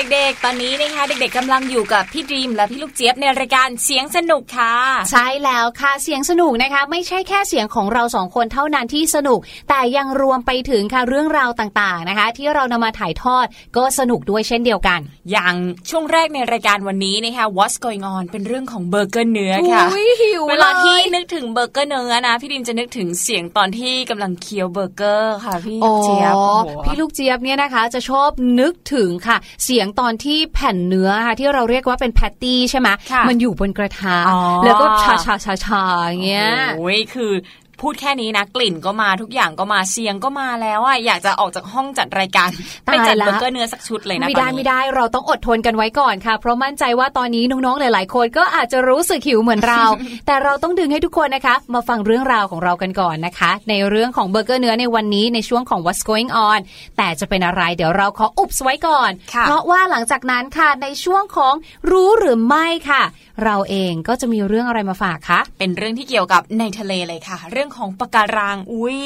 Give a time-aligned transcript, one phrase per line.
[0.00, 4.74] เด็กๆ ตอนนี้นะคะเด็กๆกำลังอยู่กับพี่ดรีมและพี่ลูกเจี๊ยบในรายการเสียงสนุกค่ะ
[5.10, 15.00] ใช่แล้วค่ะเสียงสนุกนะคะ ไม่ใช่แค่เสียงของเราสองคนเท่านั้นที่สนุก แต่ยังรวมไปถึงค่ะเรื่องราวต่างๆนะคะ ที่เรานำมาถ่ายทอดก็สนุกด้วยเช่นเดียวกัน
[15.30, 15.54] อย่าง
[15.90, 28.30] ช่วงแรกในรายการวันนี้นะคะ What's going on เป็นเรื่องของเบอร์เกอร์เนื้อค่ะอุ๊ยหิวเวลาที่เลยนึกถึงเบอร์เกอร์เนื้อนะพี่ดรีมจะนึกถึงเสียงตอนที่กำลังเคี้ยวเบอร์เกอร์ค่ะพี่อ๋อเจี๊ยบโอ้โหพี่ลูกเจี๊ยบเนี่ยนะคะ จะชอบ
[28.60, 37.32] นึกถึงค่ะ เสียงตอนที่แผ่นเนื้อค่ะที่เราเรียกว่าเป็น patty ใช่ไหมคะมันอยู่บนกระทะอ๋อแล้วก็ฉ่าๆฉ่าๆ อย่างเงี้ยโอ้ยคือ
[37.80, 42.48] พูดแค่นี้นะ กลิ่นก็มาทุกอย่างก็มาเสียงก็มาแล้วอะอยากจะออกจากห้องจัดรายการ
[42.88, 49.82] ตายไปจัดละเบอร์เกอร์เนื้อสักชุดเลยนะไม่ได้ตอนนี้ไม่ได้เราต้องอดทนกันไว้ก่อนค่ะ เพราะมั่นใจว่าตอนนี้น้องๆหลาย ๆ คนก็อาจจะรู้สึกหิวเหมือนเรา
[50.26, 56.60] แต่เราต้องดึงให้ทุกคนนะคะ มาฟังเรื่องราวของเรากันก่อนนะคะ ในเรื่องของเบอร์เกอร์เนื้อในวันนี้ในช่วงของ What's Going On
[56.96, 61.54] แต่จะเป็นอะไรเดี๋ยวเราขออุบไว้ก่อนค่ะเพราะว่าหลังจากนั้นค่ะในช่วงของ
[61.90, 63.02] รู้หรือไม่ค่ะ
[63.44, 69.00] เราเองก็จะมีเรื่องอะไรมาฝากคะเป็นเรื่องที่เกี่ยวกับในทะเลเลยค่ะ เรื่องของปะการังอุ้ย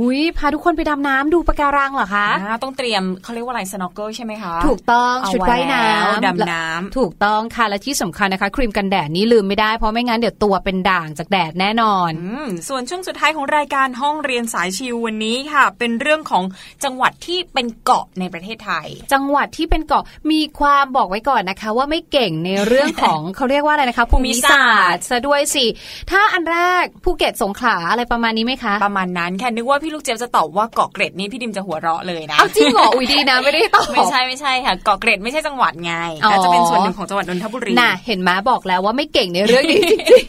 [0.00, 16.44] อุ้ยพาทุกคนไปดำน้ำดูปะการังเหรอคะอ่าต้องเตรียมเขาเรียกว่าอะไรสโนว์เกิลใช่ไหมคะถูกต้องเอาชุดว่ายน้แล้วำดำน้ำถูกต้องค่ะและที่สำคัญนะคะ ครีมกันแดดนี้ลืมไม่ได้เพราะไม่งั้นเดี๋ยวตัวเป็นด่างจากแดดแน่นอนอืมส่วนช่วงสุดท้ายของรายการห้องเรียนสายชิววันนี้ค่ะ เป็นเรื่องของ
[16.84, 25.66] จังหวัดที่เป็นเกาะในประเทศไทย จังหวัดที่เป็นเกาะมีความบอกไว้ก่อนนะคะ ว่าไม่เก่งในเรื่องของเขาเรียกว่าอะไรนะคะภูมิศาสตร์ซะด้วยสิ
[26.10, 40.24] ถ้าอันแรกภูเก็ตสงขลาอะไรประมาณนี้ไหมคะ ประมาณนั้นค่ะนึกว่าพี่ลูกเจี๊ยบจะตอบว่าเกาะเกร็ดนี่พี่ดิมจะหัวเราะเลยนะเอาจริงเหรออุ้ยดีนะไม่ได้ตอบไม่ใช่ไม่ใช่ค่ะเกาะเกร็ดไม่ใช่จังหวัดไงอ๋อแต่จะเป็นส่วนหนึ่งของจังหวัดนนทบุรีน่ะเห็นไหมบอกแล้วว่าไม่เก่งในเรื่องนี้จริง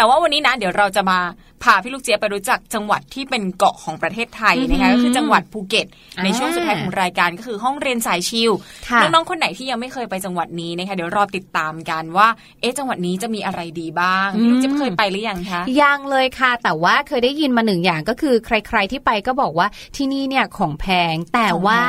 [0.00, 1.18] แต่ว่าวันนี้นะเดี๋ยวเราจะมา
[1.62, 5.86] พาพี่ลูกเจี๊ยบไปรู้จักจังหวัดที่เป็นเกาะของประเทศไทยนะคะก็คือจังหวัดภูเก็ต
[6.24, 8.50] ในช่วงสุดท้ายของรายการก็คือห้องเรียนสายชิล
[8.88, 12.28] ค่ะน้องๆคนไหนที่ยังไม่เคยไปจังหวัดนี้นะคะเดี๋ยวรอติดตามกันว่า
[12.60, 21.80] เอ๊ะจังหวัดนี้จะมีอะไรดีบ้างพี่ลูกเจี๊ยบเคยไปหรือยังคะยังเลยค่ะ แต่ว่าเคยได้ยินมาหนึ่งอย่างก็คือ ใคร ๆที่ไปก็บอกว่าที่นี่เนี่ยของแพงแต่ว่า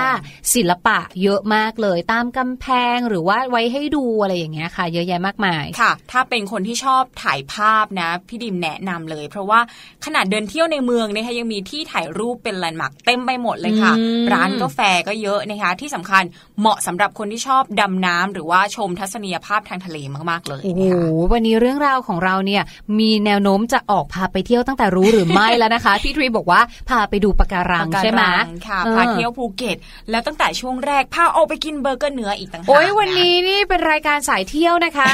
[0.55, 2.65] ศิลปะเยอะมากเลยตามกำแพ
[2.95, 9.59] งหรือว่าไว้ให้ดูอะไรอย่างเงี้ยค่ะ เยอะแยะมากมายค่ะ ถ้าเป็นคนที่ชอบถ่ายภาพนะพี่ดรีมแนะนำเลย เพราะว่า
[10.05, 16.23] ขนาดเดินเที่ยวในเมืองนะคะยังมีที่ถ่ายรูปเป็น landmark เต็มไปหมดเลยค่ะอืมร้านกาแฟก็เยอะนะคะ ที่สำคัญ
[16.59, 19.97] เหมาะสำหรับคนที่ชอบดำน้ำหรือว่าชมทัศนียภาพทางทะเล
[20.29, 22.63] มากๆเลยโอ้โหนะคะวันนี้เรื่องราวของเราเนี่ย
[22.99, 28.23] มีแนวโน้มจะออกพาไปเที่ยวตั้งแต่รู้หรือไม่แล้วนะคะพี่ดรีมบอกว่าพาไปดูปะการังปะการัใช่ไหม
[28.67, 29.77] คะออพาเที่ยวภูเก็ต
[30.09, 35.11] แล้วตั้งแต่ช่วงแรกพาออกไปกินเบอร์เกอร์เนื้ออีกต่างหากโอ้ยวันนี้นี่เป็นรายการสายเที่ยวนะคะ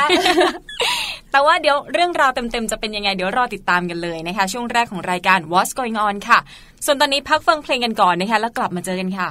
[1.37, 6.39] แต่ว่าเดี๋ยวเรื่องราวเต็มๆจะเป็นยังไงเดี๋ยวรอติดตามกันเลยนะคะ ช่วงแรกของรายการ What's Going On ค่ะ
[6.85, 9.29] ส่วนตอนนี้พักฟังเพลงกันก่อนนะคะ แล้วกลับมาเจอกันค่ะ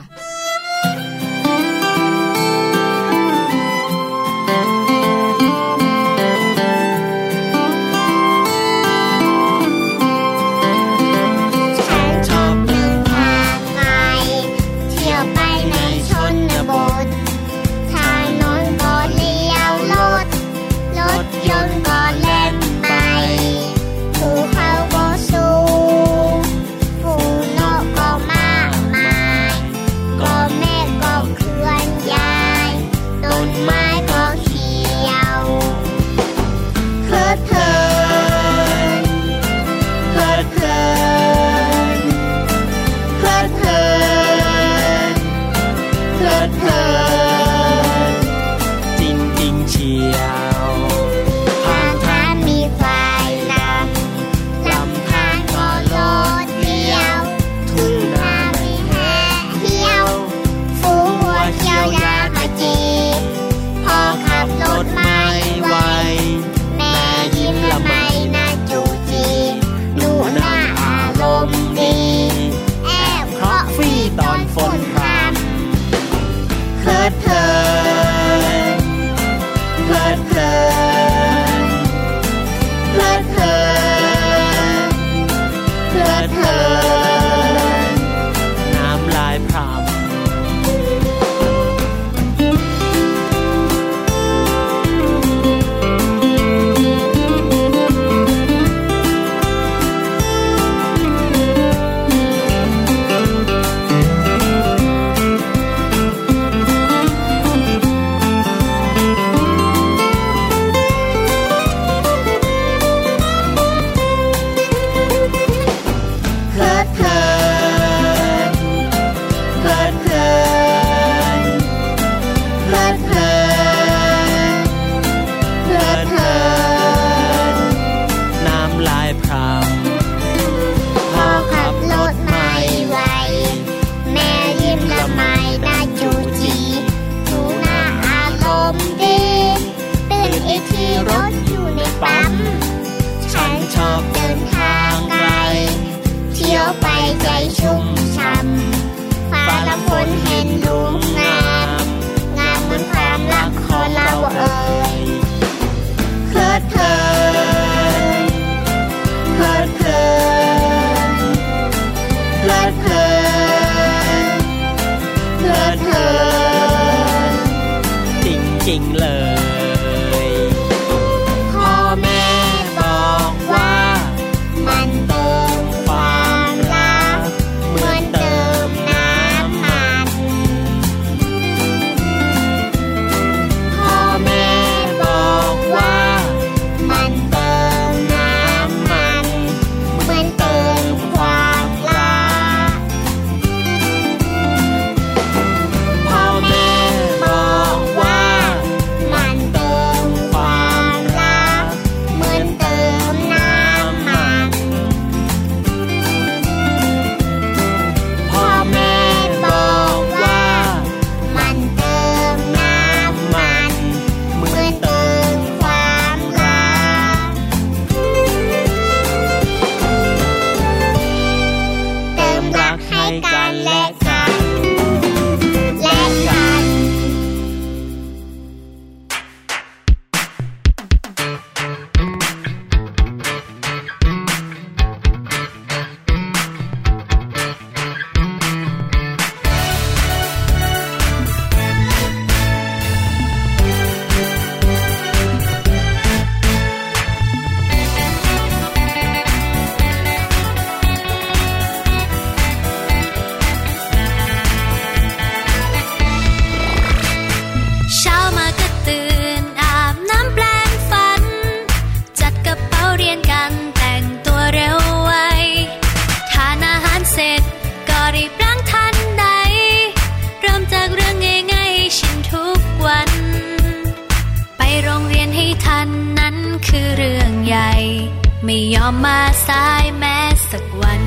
[278.86, 280.16] อมมาสายแม้
[280.50, 281.02] สักวัน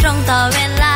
[0.00, 0.95] ตรงต่อเวลา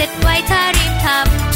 [0.00, 1.49] เสร็จไวถ้ารีบทำ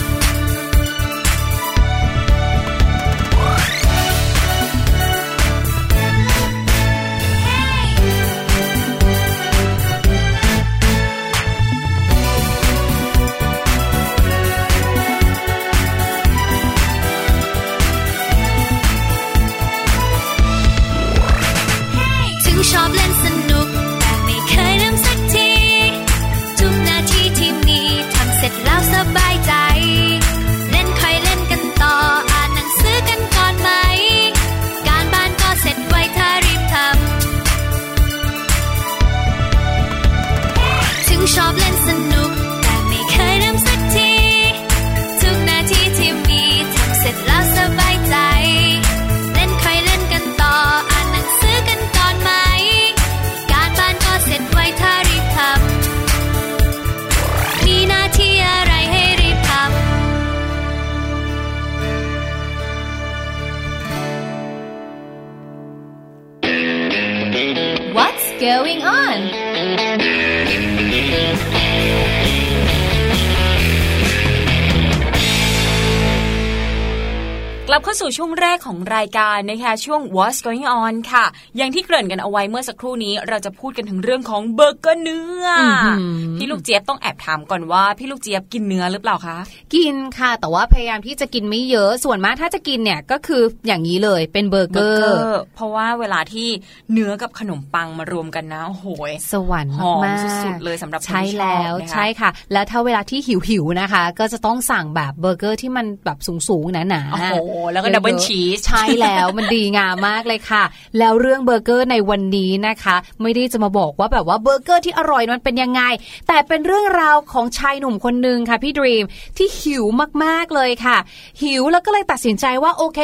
[78.64, 81.24] ของรายการนะคะช่วง What's Going On ค่ะ
[81.56, 89.36] อย่างที่เกริ่นกันเอาไว้เมื่อสักครู่นี้เราจะพูดกันถึงเรื่องของเบอร์เกอร์เนื้อออหือพี่ลูกเจี๊ยบต้องแอบถามก่อนว่าพี่ลูกเจี๊ยบกินเนื้อหรือเปล่าคะ
[89.74, 95.08] กินค่ะ แต่ว่าพยายามที่จะกินไม่เยอะส่วนมากถ้าจะกินเนี่ยก็คืออย่างนี้เลยเป็นเบอร์เกอร์
[95.54, 96.48] เพราะว่าเวลาที่
[96.92, 106.18] เนื้อกับขนมปังมารวมกันนะโอ้โหยสวรรค์หอมมากๆสุดๆเลยสำหรับคนใช่ที่ชอบแล้วนะคะใช่ค่ะ แล้วถ้าเวลาที่หิวหิวๆนะคะ ก็จะต้องสั่งแบบเบอร์เกอร์ที่มันแบบ
[106.48, 107.34] สูงๆหนาๆโอ้โห
[107.72, 110.64] แล้วก็ double cheese ใช่แล้วมันดีงามมากเลยค่ะ
[110.98, 115.82] แล้วเรื่องเบอร์เกอร์ในวันนี้นะคะ ไม่ได้จะมาบอกว่าแบบว่าเบอร์เกอร์ที่อร่อยมันเป็นยังไง
[116.28, 119.04] แต่เป็นเรื่องราวของชายหนุ่มคนหนึ่งค่ะพี่ดรีม
[119.36, 119.84] ที่หิว
[120.24, 120.96] มากๆเลยค่ะ
[121.42, 123.00] หิวแล้วก็เลยตัดสินใจว่าโอเค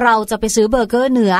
[0.00, 1.34] เราจะไปซื้อเบอร์เกอร์เนื้อ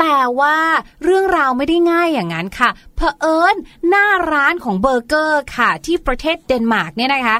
[0.00, 0.56] แต่ว่า
[1.04, 3.56] เรื่องราวไม่ได้ง่ายอย่างนั้นค่ะเผอิญ
[3.88, 7.36] หน้าร้านของเบอร์เกอร์ค่ะ ที่ประเทศเดนมาร์กเนี่ยนะคะ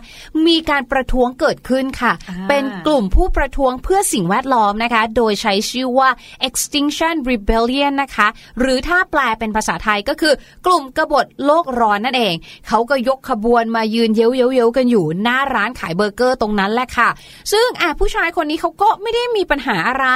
[0.46, 6.08] มีการประท้วงเกิดขึ้นค่ะอ่าเป็นกลุ่มผู้ประท้วงเพื่อสิ่งแวดล้อมนะคะ โดยใช้ชื่อว่า
[6.49, 10.34] Extinction Rebellion นะคะ หรือถ้าแปลเป็นภาษาไทยก็คือ
[10.66, 12.34] กลุ่มกบฏโลกร้อนนั่นเอง
[12.68, 14.26] เขาก็ยกขบวนมายืนเย้
[14.61, 17.08] ยวๆๆกันอยู่หน้าร้านขายเบอร์เกอร์ตรงนั้นแหละค่ะ
[17.52, 20.06] ซึ่งอะผู้ชายคนนี้เขาก็ไม่ได้มีปัญหาอะไร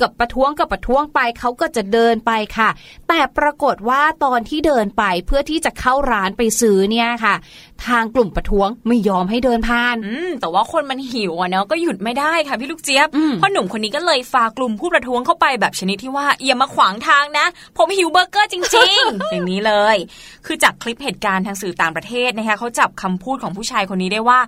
[0.00, 2.68] กับประท้วงกับประท้วงไปเขาก็จะเดินไปค่ะ
[3.08, 7.34] แต่ปรากฏว่าตอนที่เดินไปเพื่อที่จะเข้าร้านไปซื้อเนี่ยค่ะ
[7.88, 17.46] ทางกลุ่มประท้วงไม่ยอมให้เดินผ่าน อืมแต่ว่าคนมันหิวอะเนาะก็หยุดไม่ได้ค่ะพี่ลูกเจี๊ยบอืมเพราะหนุ่มคนนี้ก็เลยฝ่ากลุ่มผู้ประท้วงเข้าไปแบบชนิดที่ว่าอย่ามาขวางทางนะ
[17.76, 19.96] ผมหิวเบอร์เกอร์จริง ๆ อย่างนี้เลย
[20.46, 24.38] คือจากคลิปเหตุการณ์ทางสื่อต่างประเทศนะคะเขาจับคำพูดของผู้ชายคนนี้ได้ว่า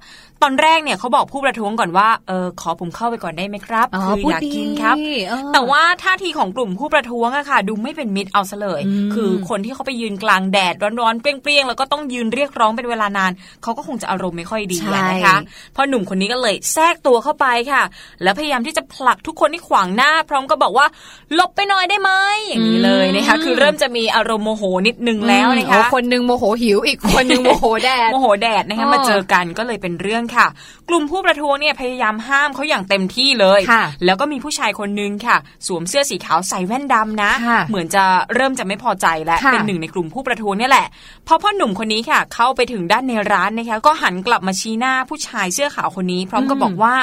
[0.42, 4.96] ตอนแรกเนี่ยเขาบอกผู้ประท้วงก่อนว่าเออขอผมเข้าไปก่อนได้ไหมครับอ๋อคือพูดอย่างดีกินครับ
[5.28, 13.22] เออแต่ว่าท่าทีของกลุ่มผู้ประท้วงอะค่ะ ดูไม่เป็นมิตรเอาซะเลยอืมคือคนที่เขาไปยืนกลางแดดร้อนๆเปรี้ยงๆแล้วก็ต้องยืนเรียกร้องเป็นเวลานาน
[13.63, 15.37] เขาก็คงจะอารมณ์ไม่ค่อยดีอะนะคะ
[15.76, 17.82] พอหนุ่มคนนี้ก็เลยแทรกตัวเข้าไปค่ะ
[18.23, 20.87] แล้วพยายามที่จะผลักทุกคนที่ขวางหน้า พร้อมกับบอกว่า
[21.35, 22.11] หลบไปหน่อยได้ไหม
[22.49, 30.47] อย่างนี้เลยนะคะอืมคือเริ่มจะมีอารมณ์โมโหนิดนึงแล้วนะคะโอ้คนหนึงโมโหหิวอีกคนหนึงโมโหแดดโมโหแดดนะคะอ๋อมาเจอกันก็เลยเป็นเรื่องค่ะ
[30.89, 38.04] กลุ่มผู้ประท้วงเนี่ยพยายามห้ามเขาอย่างเต็มที่เลยค่ะแล้วก็มีผู้ชายคนนึงค่ะ สวมเสื้อสีขาวใส่แว่นดำนะค่ะเหมือนจะ
[38.35, 40.87] เริ่มจะไม่พอใจแล้วค่ะเป็นหนึ่งในกลุ่มผู้ประท้วงเนี่ยแหละ
[41.26, 46.94] พอพ่อหนุ่มคนนี้ค่ะ เข้าไปถึงด้านในร้านนะคะก็หันกลับมาชี้หน้าผู้ชายเสื้อขาวคนนี้ พร้อมกับบอกว่า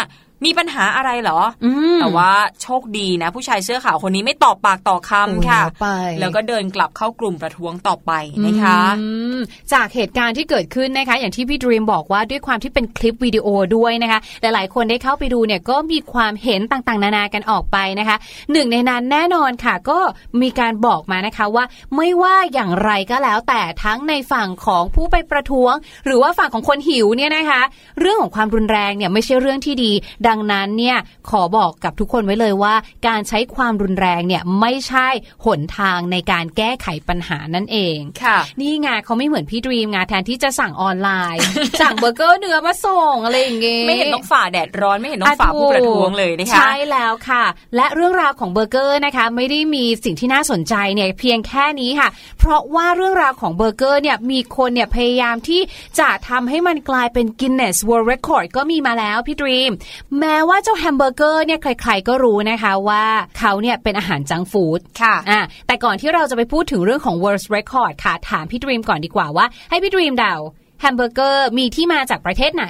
[0.45, 5.87] มีปัญหาอะไรเหรออมแต่ว่าโชคดีนะ ผู้ชายเสื้อขาวคนนี้ไม่ตอบปากต่อคำค่ะโอ้ยแล้วไป
[6.19, 8.11] แล้วก็เดินกลับเข้ากลุ่มประท้วงต่อไป
[8.45, 9.05] นะคะอื
[9.37, 9.39] ม
[9.73, 18.17] จากเหตุการณ์ที่เกิดขึ้นนะคะ อย่างที่พี่ดรีมบอกว่าด้วยความที่เป็นคลิปวิดีโอด้วยนะคะหลายๆคนได้เข้าไปดูเนี่ยก็มีความเห็นต่างๆ นานากันออกไปนะคะ
[18.51, 19.99] หนึ่งในนั้นแน่นอนค่ะ ก็
[20.41, 25.73] มีการบอกมานะคะว่าไม่ว่าอย่างไรก็แล้วแต่ทั้งในฝั่งของผู้ไปประท้วง
[26.05, 27.61] หรือว่าฝั่งของคนหิวเนี่ยนะคะ
[27.99, 29.91] เรื่องของความรุนแรงเนี่ยไม่ใช่เรื่องที่ดี
[30.29, 30.97] ดังนั้นเนี่ย
[31.29, 32.75] ขอบอกกับทุกคนไว้เลยว่า
[33.07, 35.07] การใช้ความรุนแรงเนี่ยไม่ใช่
[35.45, 41.41] หนทางในการแก้ไขปัญหานั่นเองค่ะ นี่ไงเขาไม่เหมือนพี่ดรีมไงแทนที่จะสั่งออนไลน์
[41.81, 47.43] สั่งเบอร์เกอร์เนื้อมาส่งอะไรอย่างเงี้ยไม่เห็นต้องฝ่าแดดร้อนไม่เห็นต้องฝ่าผู้ประท้วงเลยนะคะใช่แล้วค่ะ
[47.75, 55.61] และเรื่องราวของเบอร์เกอร์นะคะ ไม่ได้มีสิ่งที่น่าสนใจเนี่ยเพียงแค่นี้ค่ะ เพราะว่าเรื่องราวของเบอร์เกอร์เนี่ยมีคนเนี่ยพยายามที่
[55.99, 59.71] จะทำให้มันกลายเป็น Guinness World Record ก็มีมาแล้วพี่ดรีม
[60.19, 63.03] แม้ว่าเจ้าแฮมเบอร์เกอร์เนี่ยใคร ๆ ก็รู้นะคะว่า
[63.39, 70.35] เขาเนี่ยเป็นอาหารจังก์ฟู้ดค่ะอะ แต่ก่อนที่เราจะไปพูดถึงเรื่องของ World Record ค่ะ ถามพี่ดรีมก่อนดีกว่าว่า ให้พี่ดรีมเดา
[70.81, 72.65] แฮมเบอร์เกอร์มีที่มาจากประเทศไหน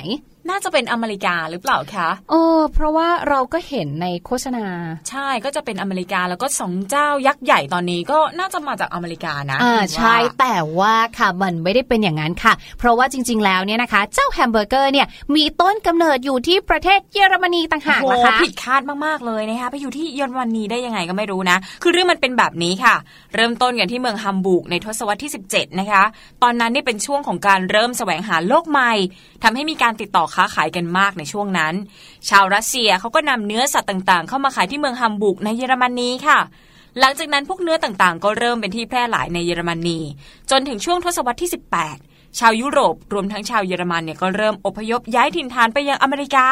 [0.50, 4.66] น่าจะเป็นอเมริกาหรือเปล่าคะเออ เพราะว่าเราก็เห็นในโฆษณา
[5.10, 22.96] ใช่ก็จะเป็นอเมริกาแล้วก็สองเจ้ายักษ์ใหญ่ตอนนี้ก็น่าจะมาจากอเมริกานะอ่าว่าใช่แต่ว่าค่ะมันไม่ได้เป็นอย่างนั้นค่ะ เพราะว่าจริง ๆ แล้วเนี่ยนะคะ เจ้าแฮมเบอร์เกอร์เนี่ยมีต้นกำเนิดอยู่ที่ประเทศเยอรมนีต่างหากโอ้โหนะคะผิดคาดมากๆเลยนะคะไปอยู่ที่เยอรมนีได้ยังไงก็ไม่รู้นะ คือเรื่องมันเป็นแบบนี้ค่ะ
[23.36, 26.04] เริ่มต้นกันที่เมืองฮัมบูร์กในทศวรรษที่ 17 นะคะ
[26.44, 28.92] ตอนนั้นนี่เป็นช่วงของการเริ่มแสวงหาโลกใหม่
[29.44, 31.74] ทำให้มีการติดต่อค้าขายกันมากในช่วงนั้น
[32.30, 36.40] ชาวรัสเซียเขาก็นำเนื้อสัตว์ต่างๆ เข้ามาขายที่เมืองฮัมบูร์กในเยอรมนีค่ะ
[37.00, 40.00] หลังจากนั้นพวกเนื้อต่างๆ ก็เริ่มเป็นที่แพร่หลายในเยอรมนี
[40.52, 41.52] จนถึงช่วงทศวรรษที่
[41.94, 46.48] 18 ชาวยุโรปรวมทั้งชาวเยอรมันเนี่ยก็เริ่มอพยพย้ายถิ่นฐานไปยังอเมริกา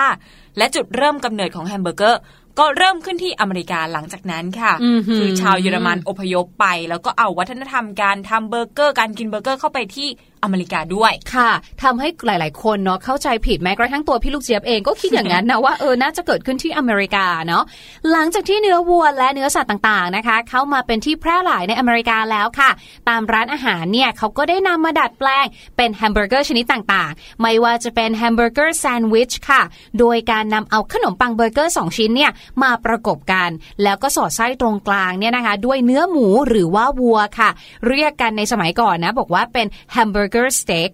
[0.58, 2.22] และจุดเริ่มกำเนิดของแฮมเบอร์เกอร์
[2.60, 10.10] ก็เริ่มขึ้นที่อเมริกาหลังจากนั้นค่ะอือหือคือชาวเยอรมันอพยพไป แล้วก็เอาวัฒนธรรมการทำเบอร์เกอร์การกินเบอร์เกอร์เข้าไปที่
[10.44, 11.52] อเมริกาด้วยค่ะ
[11.84, 17.64] ทำให้หลาย ๆ คนเนาะเข้าใจผิดแม้กระทั่งตัวพี่ลูกเจี๊ยบเองก็คิดอย่างนั้นนะว่าเออน่าจะเกิดขึ้นที่อเมริกาเนาะ
[18.12, 22.70] หลังจากที่เนื้อวัวและเนื้อสัตว์ต่าง ๆ นะคะ เข้ามาเป็นที่แพร่หลายในอเมริกาแล้วค่ะ
[23.10, 25.46] ตามร้านอาหารเนี่ยเขาก็ได้นำมาดัดแปลง
[25.78, 29.62] เป็นแฮมเบอร์เกอร์ชนิดต่าง ๆ ไม่ว่าจะเป็นแฮมเบอร์เกอร์แซนด์วิชค่ะ
[30.00, 32.32] โดยการนำเอาขนมปังเบอร์เกอร์ 2 ชิ้นเนี่ย
[32.64, 33.50] มาประกบกัน
[33.84, 37.50] แล้วก็สอดไส้ตรงกลางเนี่ยนะคะ ด้วยเนื้อหมูหรือว่าวัวค่ะ
[37.88, 40.92] เรียกกันในสมัยก่อนนะบอกว่าเป็นแฮมเบอร์เกอร์สเต็ก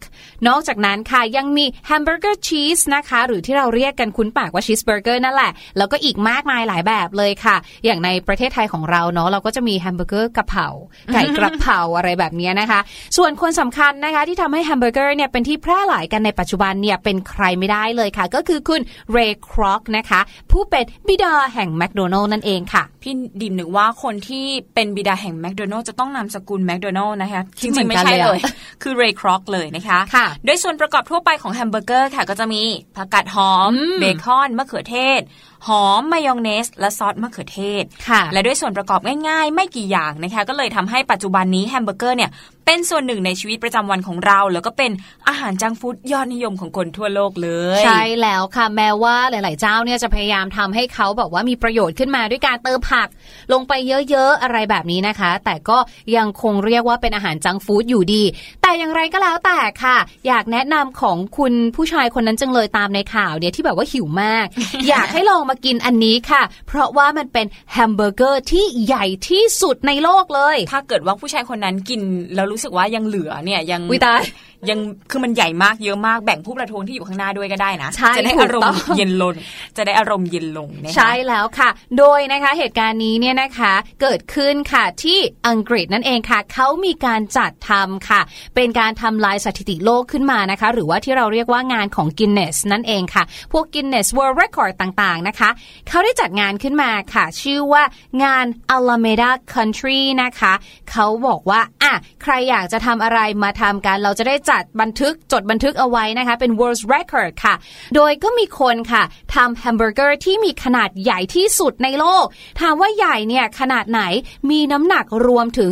[0.47, 10.67] นอกจากนั้นค่ะยังมีแฮมเบอร์เกอร์ชีสนะคะ หรือที่เราเรียกกันคุ้นปากว่าชีสเบอร์เกอร์นั่นแหละ แล้วก็อีกมากมายหลายแบบเลยค่ะ อย่างในประเทศไทยของเราเนาะเราก็จะมีแฮมเบอร์เกอร์กะเพรา
[11.13, 12.79] ไก่กระเพราอะไรแบบเนี้ยนะคะ
[13.17, 28.39] ส่วนคนสำคัญนะคะที่ทำให้แฮมเบอร์เกอร์เนี่ยเป็นที่แพร่หลายกันในปัจจุบันเนี่ยเป็นใครไม่ได้เลยค่ะ ก็คือคุณเรย์ครอกนะคะ ผู้เป็นบิดาแห่งแมคโดนัลด์นั่นเองค่ะ พี่ดรีมนึกว่าคนที่เป็นบิดาแห่งแมคโดนัลด์จะต้องนามสกุลแมคโดนัลด์นะคะจคิดเหมือนกันเลยอะเลย
[28.81, 32.61] คือเรย์ครอกเลยนะคะค่ะโดยส่วนประกอบทั่วไปของแฮมเบอร์เกอร์ค่ะก็จะมี
[32.95, 35.21] ผักกาดหอมอืมเบคอนมะเขือเทศ
[35.67, 38.99] หอมมายองเนส และซอสมะเขือเทศค่ะและด้วยส่วนประกอบ
[39.29, 42.31] ง่ายๆ ไม่กี่อย่างนะคะ ก็เลยทำให้ปัจจุบันนี้แฮมเบอร์เกอร์เนี่ย
[42.65, 44.91] เป็นส่วนหนึ่งในชีวิตประจำวันของเรา แล้วก็เป็น
[45.27, 47.49] อาหารจังก์ฟู้ดยอดนิยมของคนทั่วโลกเล
[47.79, 53.07] ย ใช่แล้วค่ะ แม้ว่าหลาย ๆ เจ้าเนี่ยจะพยายามทำให้เขาแบบว่ามีประโยชน์ขึ้นมาด้วยการเติมผัก
[53.53, 53.73] ลงไป
[54.09, 55.77] เยอะ ๆ อะไรแบบนี้นะคะ แต่ก็
[56.17, 58.23] ยังคงเรียกว่าเป็นอาหารจังก์ฟู้ดอยู่ดี
[58.61, 59.97] แต่อย่างไรก็แล้วแต่ค่ะ
[60.27, 64.45] อยากแนะนำของคุณผู้ชายคนนั้นจังเลยตามในข่าวเนี่ยที่แบบว่าหิวมาก
[64.89, 72.01] อยากให้ลองมากินอันนี้ค่ะ เพราะว่ามันเป็นแฮมเบอร์เกอร์ที่ใหญ่ที่สุดในโลกเลย ถ้าเกิดว่าผู้ชายคนนั้นกิน
[72.35, 74.21] แล้วรู้สึกว่ายังเหลือเนี่ยยังอุ๊ยตาย
[74.69, 74.79] ยัง
[75.11, 79.33] คือมันใหญ่มากเยอะมากแบ่งผู้ประท้วงที่อยู่ข้างหน้าด้วยก็ได้นะใช่จะได้ถูกอารมต้ณ์องเย็นลง
[79.77, 88.21] จะได้อารมณ์เย็นลงนะคะใช่แล้วค่ะ โดยนะคะเหตุการณ์นี้เนี่ยนะคะเกิดขึ้นค่ะที่อังกฤษนั่นเองค่ะเขามีการจัดทำค่ะ
[88.55, 95.49] เป็นการทำลายสถิติโลกขึ้นมานะคะ หรือว่าที่เราเรียกว่างานของ Guinness นั่นเองค่ะ พวก Guinness World Record ต่างๆนะคะ
[95.89, 97.83] เขาได้จัดงานขึ้นมาค่ะ ชื่อว่า
[98.23, 98.45] งาน
[98.75, 100.53] Alameda Country นะคะ
[100.91, 107.53] เขาบอกว่าอะใครอยากจะทำอะไรมาทำกันเราจะได้จัดจัดบันทึกจดบันทึกเอาไว้นะคะ เป็น world record ค่ะ
[107.95, 109.03] โดยก็มีคนค่ะ
[109.35, 112.25] ทำแฮมเบอร์เกอร์ที่มีขนาดใหญ่ที่สุดในโลก
[112.59, 114.01] ถามว่าใหญ่เนี่ยขนาดไหน
[114.49, 115.71] มีน้ำหนักรวมถึง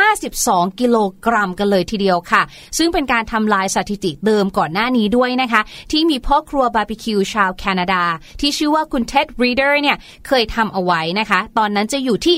[0.00, 2.42] 352 กิโลกรัมกันเลยทีเดียวค่ะ
[2.78, 5.60] ซึ่งเป็นการทำลายสถิติเดิมก่อนหน้านี้ด้วยนะคะ
[5.92, 8.02] ที่มีพ่อครัวบาร์บีคิวชาวแคนาดา
[8.40, 9.96] ที่ชื่อว่าคุณเท็ดรีเดอร์เนี่ย
[10.26, 12.36] เคยทำเอาไว้นะคะ ตอนนั้นจะอยู่ที่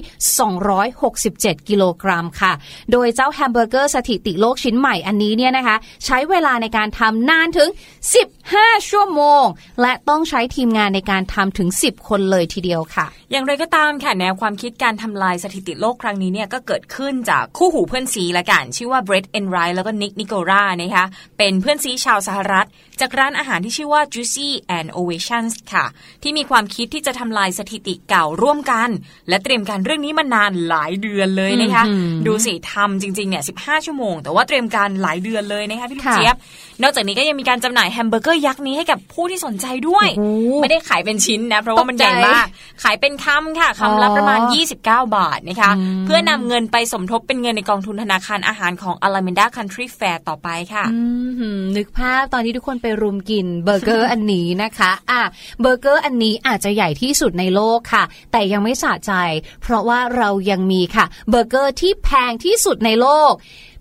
[0.85, 2.53] 267 กิโลกรัมค่ะ
[2.93, 7.69] โดยเจ้าแฮมเบอร์เกอร์สถิติโลกชิ้นใหม่อันนี้เนี่ยนะคะ ใช้เวลาในการทำนานถึง
[8.31, 9.45] 15 ชั่วโมง
[9.83, 21.05] และต้องใช้ทีมงานในการทำถึง 10 คนเลยทีเดียวค่ะ อย่างไรก็ตามค่ะแนวความคิดการทำลายสถิติโลกครั้งนี้เนี่ยก็เกิดขึ้นจากคู่หูเพื่อนซี้ละกัน ชื่อว่าเบรดเอนไรแล้วก็นิกนิโกรานะคะ
[21.39, 22.67] เป็นเพื่อนซีชาวสหรัฐ
[23.01, 24.49] จากร้านอาหารที่ชื่อว่า Juicy
[24.79, 25.85] and Ovations ค่ะ
[26.23, 28.89] ที่มีความคิดที่จะทำลายสถิติเก่าร่วมกัน
[29.29, 36.37] และเตรียมการเรื่องนี้มานานหลายเดือนเลยนะคะอืมดูสิทำจริงๆเนี่ย15 ชั่วโมง แต่ว่าเตรียมการหลายเดือนเลยนะคะพี่ลูกค่ะเจี๊ยบ
[36.83, 42.47] นอกจากนี้ก็ยังมีการจำหน่ายแฮมเบอร์เกอร์ยักษ์นี้ให้กับผู้ที่สนใจด้วยโอ้โหไม่ได้ขายเป็นชิ้นนะ เพราะว่ามันใหญ่ตกใจมาก
[42.83, 45.73] ขายเป็นคำค่ะคำละประมาณอ๋อ29 บาทนะคะ
[46.07, 51.01] เพื่อนำเงินไปสมทบเป็นเงินในกองทุนธนาคารอาหารของ Alameda Country Fair ต่อไปค่ะอื
[51.59, 55.23] มนึกภาพตอนที่ทุกคนไปรุมกินเบอร์เกอร์อันนี้นะคะอะ
[55.61, 59.13] เบอร์เกอร์อันนี้อาจจะใหญ่ที่สุดในโลกค่ะ แต่ยังไม่สะใจ
[59.63, 63.33] เพราะว่าเรายังมีค่ะเบอร์เกอร์ที่แพงที่สุดในโลก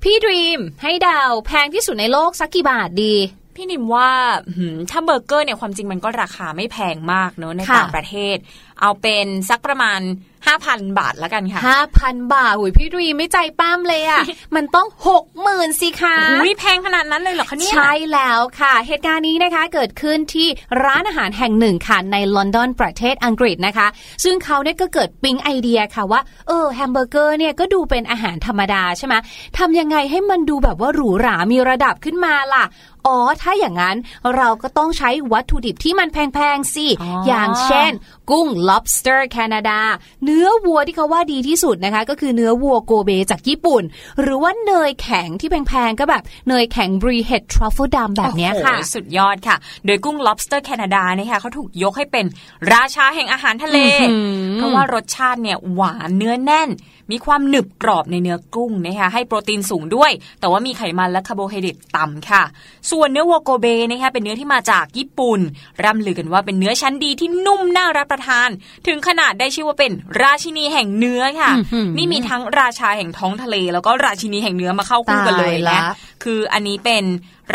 [0.04, 3.16] พี่ดรีมให้เดาแพงที่สุดในโลกสักกี่บาทดี
[3.56, 4.12] พี่ดรีมว่า
[4.58, 8.38] หืมถ้าเบอร์เกอร์เนี่ยความจริงมันก็ราคาไม่แพงมากเนอะในค่ะต่างประเทศ
[8.84, 10.00] เอาเป็นสักประมาณ
[10.44, 14.24] 5,000บาทแล้วกันค่ะห้าพันบาทหุยพี่ดรีมไม่ใจป้ามเลยอะ
[14.56, 20.48] มันต้องหกหมื่นสิคะอุ้ยแพงขนาดนั้นเลยเหรอคะเนี่ย ใช่แล้วค่ะ เหตุการณ์นี้นะคะเกิดขึ้นที่
[20.84, 23.88] ร้านอาหารแห่งหนึ่งค่ะ ในลอนดอนประเทศอังกฤษนะคะ
[24.24, 29.16] ซึ่งเขาเนี่ยก็เกิดปิ๊งไอเดียค่ะว่า เออแฮมเบอร์เกอร์เนี่ยก็ดูเป็นอาหารธรรมดาใช่ไหม
[29.58, 32.64] ทำยังไงให้มันดูแบบว่าหรูหรา มีระดับขึ้นมาล่ะ
[33.08, 33.98] อ๋อ ถ้าอย่างนั้น
[34.36, 37.92] เราก็ต้องใช้วัตถุดิบที่มันแพงๆสิอ๋อออย่างเช่น
[38.30, 39.80] กุ้ง lobster แคนาดา
[40.24, 43.84] เนื้อวัวที่เขาว่าดีที่สุดนะคะ ก็คือเนื้อวัวโกเบจากญี่ปุ่น
[44.22, 52.26] หรือว่าเนยแข็งที่แพงๆ ก็แบบเนยแข็งบรีเห็ดทรัฟเฟิลดำแบบเนี้ยค่ะโอ้โหสุดยอดค่ะ โดยกุ้ง lobster แคนาดานะคะเขาถูกยกให้เป็น
[52.74, 56.70] ราชาแห่งอาหารทะเลอื้อหือเพราะว่ารสชาติเนี่ยหวานเนื้อแน่น
[57.12, 62.44] มีความหนึบกรอบในเนื้อกุ้งนะคะให้โปรตีนสูงด้วย แต่ว่ามีไขมันและคาร์โบไฮเดรตต่ำค่ะ
[62.92, 65.40] ส่วนเนื้อวัวโกเบนะคะเป็นเนื้อที่มาจากญี่ปุ่น
[65.84, 68.50] ร่ำลือกันว่าเป็นเนื้อชั้นดีที่นุ่มน่ารับประทาน
[68.88, 75.80] ถึงขนาดได้ชื่อว่าเป็นราชินีแห่งเนื้อค่ะอื้อหือนี่มีทั้งราชาแห่งท้องทะเล แล้วก็ราชินีแห่งเนื้อมาเข้าคู่กันเลยตายนะละ
[76.24, 77.04] คืออันนี้เป็น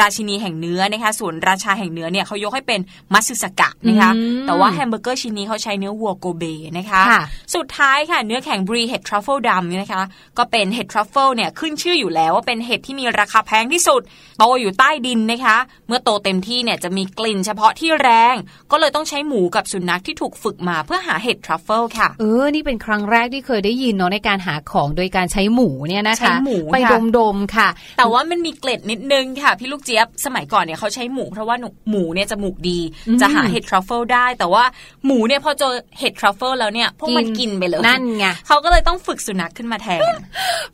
[0.01, 2.81] ราชินีแห่งเนื้อนะคะส่วนราชาแห่งเนื้อเนี่ยเขายกให้เป็น
[3.13, 6.45] มัตสึซากะนะคะอืมแต่ว่าแฮมเบอร์เกอร์ชิ้นนี้เขาใช้เนื้อวัวโกเบ
[6.79, 7.23] นะคะค่ะ
[7.55, 10.03] สุดท้ายค่ะเนื้อแข็งบรีเห็ดทรัฟเฟิลดำเนี่ยนะคะ
[10.39, 14.03] ก็เป็นเห็ดทรัฟเฟิลเนี่ยขึ้นชื่ออยู่แล้วว่าเป็นเห็ดที่มีราคาแพงที่สุด
[14.39, 15.57] โตอยู่ใต้ดินนะคะ
[15.89, 18.35] เมื่อโตเต็มที่เนี่ยจะมีกลิ่นเฉพาะที่แรง
[18.71, 34.65] ก็เลยต้องใช้หมูกับสุนัขที่ถูกฝึกมาเพื่อหาเห็ดทรัฟเฟิลค่ะเออนี่เป็นครั้งแรกที่เคยได้ยินเนาะในการหาของโดยการใช้หมูเนี่ยนะคะใช้หมูไปค่ะดมๆค่ะ แต่ว่ามันมีเกร็ดนิดนึงค่ะพี่ลูกเจี๊ยบสมัยก่อนเนี่ยเขาใช้หมูเพราะว่าหนูหมูเนี่ยจมูกดีอืมจะหาเห็ดทรัฟเฟิลได้ แต่ว่า
[35.07, 40.01] หมูเนี่ยพอเจอเห็ดทรัฟเฟิลแล้วเนี่ยพวกมันกิกินนไปเลยนั่นไงเขาก็เลยต้องฝึกสุนัขขึ้นมาแทน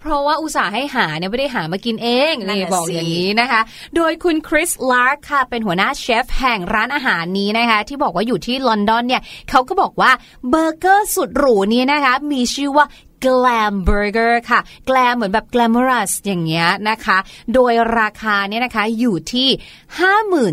[0.01, 3.61] เพราะว่าอุตส่าห์ให้หาเนี่ยไม่ได้หามากินเองนั่นนี่น่ะบอกสิอย่างนี้นะคะ
[3.97, 10.11] โดยคุณคริสลาร์คค่ะเป็นหัวหน้าเชฟแห่งร้านอาหารนี้นะคะ ที่บอกว่าอยู่ที่ลอนดอนเนี่ยเขาก็บอกว่า
[10.51, 12.85] เบอร์เกอร์สุดหรูนี้นะคะ มีชื่อว่า
[13.25, 17.19] Glam Burger ค่ะ Glam เหมือนแบบ glamorous อย่างเงี้ยนะคะ
[17.55, 19.49] โดยราคาเนี่ยนะคะอยู่ที่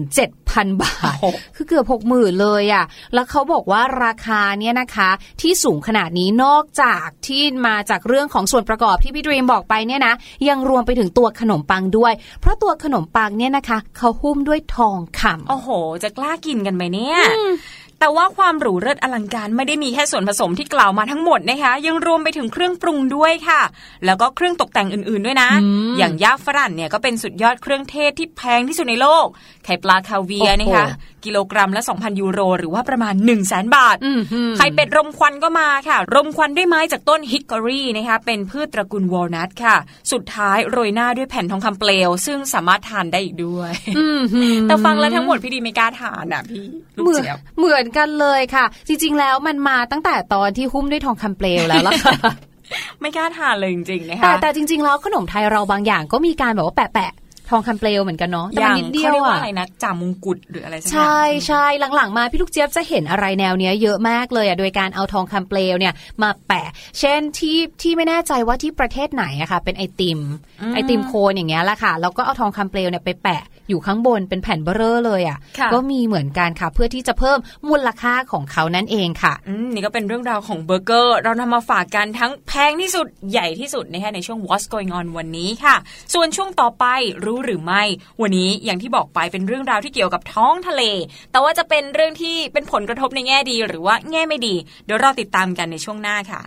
[0.07, 5.09] 57,000 บาทโอ้โหคือเกือบหกหมื่นเลยอะ่ะ แล้วเขาบอกว่าราคาเนี่ยนะคะ
[5.41, 10.13] ที่สูงขนาดนี้นอกจากที่มาจากเรื่องของส่วนประกอบที่พี่ดรีมบอกไปเนี่ยนะ
[10.49, 15.69] ยังรวมไปถึงตัวขนมปังด้วย เพราะตัวขนมปังเนี่ยนะคะเขาหุ้มด้วยทองคำโอ้โห
[16.03, 17.17] จะกล้ากินกันไหมเนี่ย
[18.01, 23.61] แต่ว่าความหรูเลิศอลังการไม่ได้มีแค่ส่วนผสมที่กล่าวมาทั้งหมดนะคะ ยังรวมไปถึงเครื่องปรุงด้วยค่ะ
[24.05, 29.25] แล้วก็เครื่องตกแต่งอื่นๆด้วยนะอืมอย่างย่าฝรั่นเนี่ยก็เป็นสุดยอดเครื่องเทศที่แพงที่สุดในโลก
[29.65, 30.85] ไข่ปลาคาเวียร์โอ้โหนะคะ
[31.25, 39.75] กิโลกรัมละ 2,000 ยูโร หรือว่าประมาณ 1 0 0 0 0แสนบาทอืมหืมไข่เป็ดรมควันก็มาค่ะ รมควันด้วยไม้จากต้นฮิกกอรี่นะคะเป็นพืชตระกูลวอลนัทค่ะ
[40.11, 46.65] สุดท้ายโรยหน้าด้วยแผ่นทองคำเปลว ซึ่งสามารถทานได้อีกด้วยอืมหืมแต่ฟังแล้วทั้งหมดพี่ดีไม่กล้าทานอะพี่
[46.97, 52.15] ลูกเหมือนเจี๊ยบเหมือนกันเลยค่ะ จริง ๆ แล้วมันมาตั้งแต่ตอนที่หุ้มด้วยทองคำเปลวแล้วล่ะค่ะ
[53.01, 66.67] ไม่กล้าทานเลยจริงๆนะแต่คะแต่จริง ๆ แล้วขนมไทยเราบางอย่างก็มีการแบบว่าแปะๆททองคำเปลวเหมือนกันเนาะแต่อมันย่างนิดเดีเขายวเรียกว่าอะอะไรนะจ่ามงกุฎหรืออะไรสักอย่างใช่ใช่หลังๆ มาพี่ลูกเจี๊ยบจะเห็นอะไรแนวเนี้ยเยอะมากเลยอะโดยการเอาทองคำเปลวเนี่ยมาแปะ
[66.99, 70.19] เช่นที่ที่ไม่แน่ใจว่าที่ประเทศไหนอะค่ะ เป็นไอติม
[70.73, 77.37] ไอติมโคนอย่างเงี้ยแหละค่ะแล้วก็เอาทองคำเปลวเนี่ยไปแปะ อยู่ข้างบนเป็นแผ่นเบอร์เรอร์เลยอะค่ะ ก็มีเหมือนกันค่ะ เพื่อที่จะเพิ่ม
[77.69, 85.75] มูลค่าของเขานั่นเองค่ะอืมนี่ก็เป็นเรื่องราวของเบอร์เกอร์ เรานำมาฝากกันทั้งแพงที่สุดใหญ่ที่สุดนะคะในช่วง What's Going On วันนี้ค่ะ
[86.13, 86.85] ส่วนช่วงต่อไป
[87.25, 87.83] รู้หรือไม่
[88.21, 90.83] วันนี้อย่างที่บอกไปเป็นเรื่องราวที่เกี่ยวกับท้องทะเล
[91.31, 94.55] แต่ว่าจะเป็นเรื่องที่เป็นผลกระทบในแง่ดี หรือว่าแง่ไม่ดี
[94.85, 96.41] เดี๋ยวเราติดตามกันในช่วงหน้าค่ะ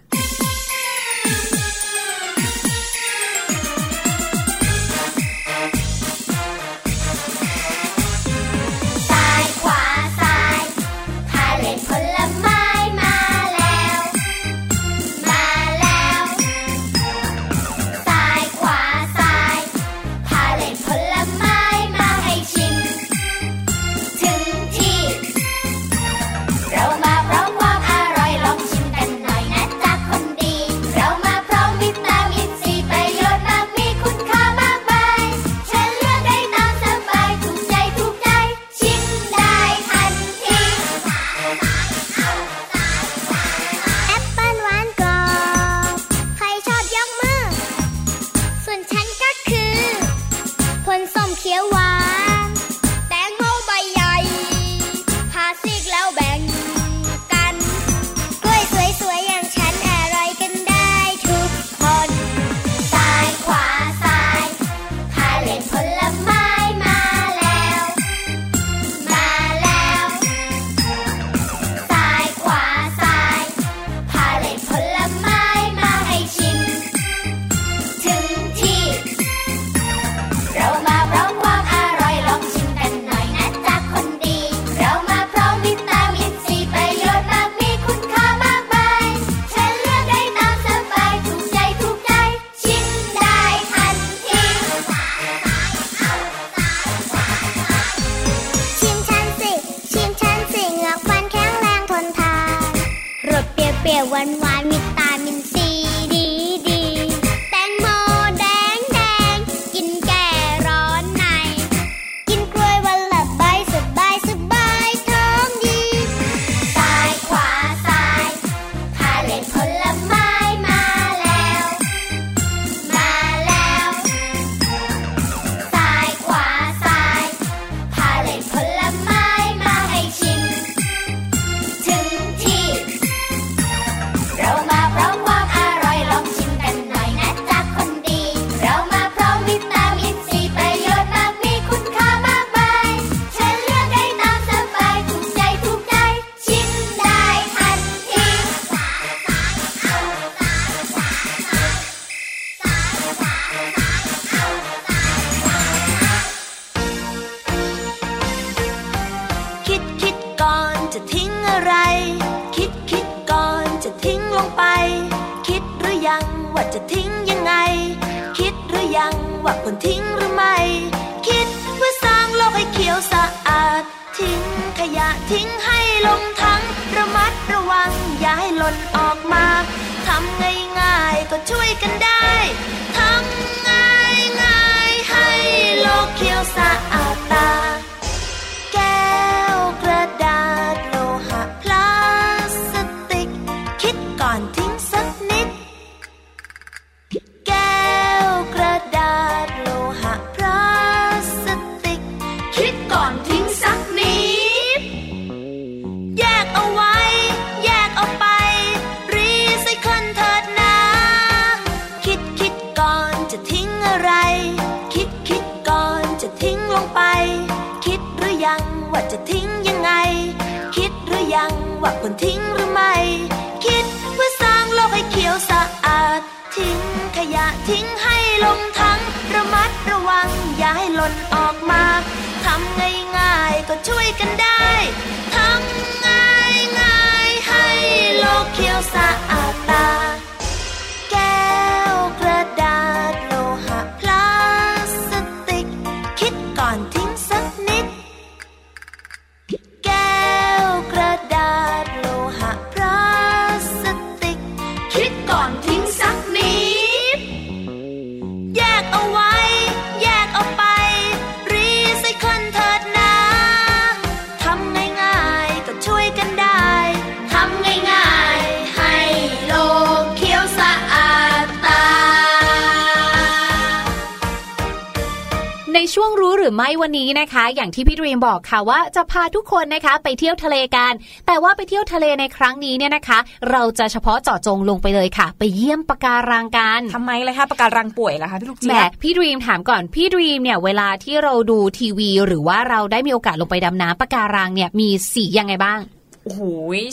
[276.45, 280.93] หรือไม่วันนี้นะคะ อย่างที่พี่ดรีมบอกค่ะว่าจะพาทุกคนนะคะ ไปเที่ยวทะเลกัน
[281.27, 283.19] แต่ว่าไปเที่ยวทะเลในครั้งนี้เนี่ยนะคะ
[283.51, 295.81] เราจะเฉพาะเจาะจงลงไปเลยค่ะ ไปเยี่ยมปะการังกันทำไมเลยคะปะการังป่วยล่ะคะแหมพี่ลูกเจี๊ยบถามก่อนพี่ดรีมพี่ดรีมเนี่ยเวลาที่เราดูทีวี หรือว่าเราได้มีโอกาสลงไปดำน้ำปะการังเนี่ยมีสียังไงบ้าง
[296.25, 296.43] โอ้โห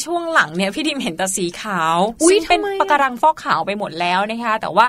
[0.05, 4.85] ช่วงหลังเนี่ยพี่ดรีมเห็นแต่สีขาวอุ๊ยซึ่งเป็นทำไมอะปะการังฟอกขาวไปหมดแล้วนะคะ แต่ว่า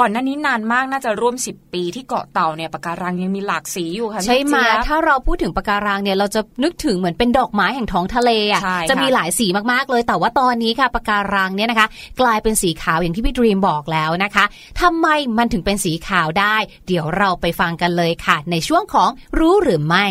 [0.00, 11.86] ก่อนหน้านี้นานมากน่าจะร่วม 10 ปีที่เกาะเต่าเนี่ยปะการังยังมีหลากสีอยู่ค่ะพี่ใช่ไหมลูกเจี๊ยบถ้าเราพูดถึงปะการังเนี่ยเราจะนึกถึงเหมือนเป็นดอกไม้แห่งท้องทะเลอะใช่ค่ะจะมีหลายสีมากๆเลย แต่ว่าตอนนี้ค่ะปะการังเนี่ยนะคะ
[12.20, 14.44] กลายเป็นสีขาวอย่างที่พี่ดรีมบอกแล้วนะคะ
[14.80, 15.06] ทำไม
[15.38, 16.56] มันถึงเป็นสีขาวได้
[16.86, 20.06] เดี๋ยวเราไปฟังกันเลยค่ะ ในช่วงของรู้หรือไม่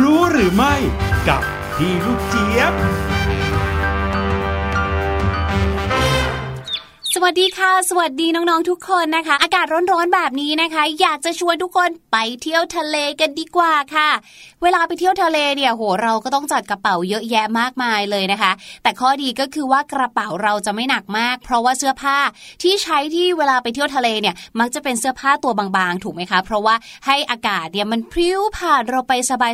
[0.00, 0.74] รู้หรือไม่
[1.28, 1.42] กับ
[1.76, 2.74] พี่ลูกเจี๊ยบ
[7.24, 14.10] วัสดีค่ะ สวัสดีน้องๆทุกคนนะคะ อากาศร้อนๆแบบนี้นะคะ อยากจะชวนทุกคนไปเที่ยวทะเลกันดีกว่าค่ะ
[14.62, 18.52] เวลาไปเที่ยวทะเลเนี่ยโหเราก็ต้องจัดกระเป๋าเยอะแยะมากมายเลยนะคะ
[18.82, 22.18] แต่ข้อดีก็คือว่ากระเป๋าเราจะไม่หนักมาก เพราะว่าเสื้อผ้า
[22.62, 26.74] ที่ใช้ที่เวลาไปเที่ยวทะเลเนี่ยมักจะเป็นเสื้อผ้าตัวบางๆ ถูกไหมคะ เพราะว่า
[27.06, 29.12] ให้อากาศเนี่ยมันพริ้วผ่านเราไป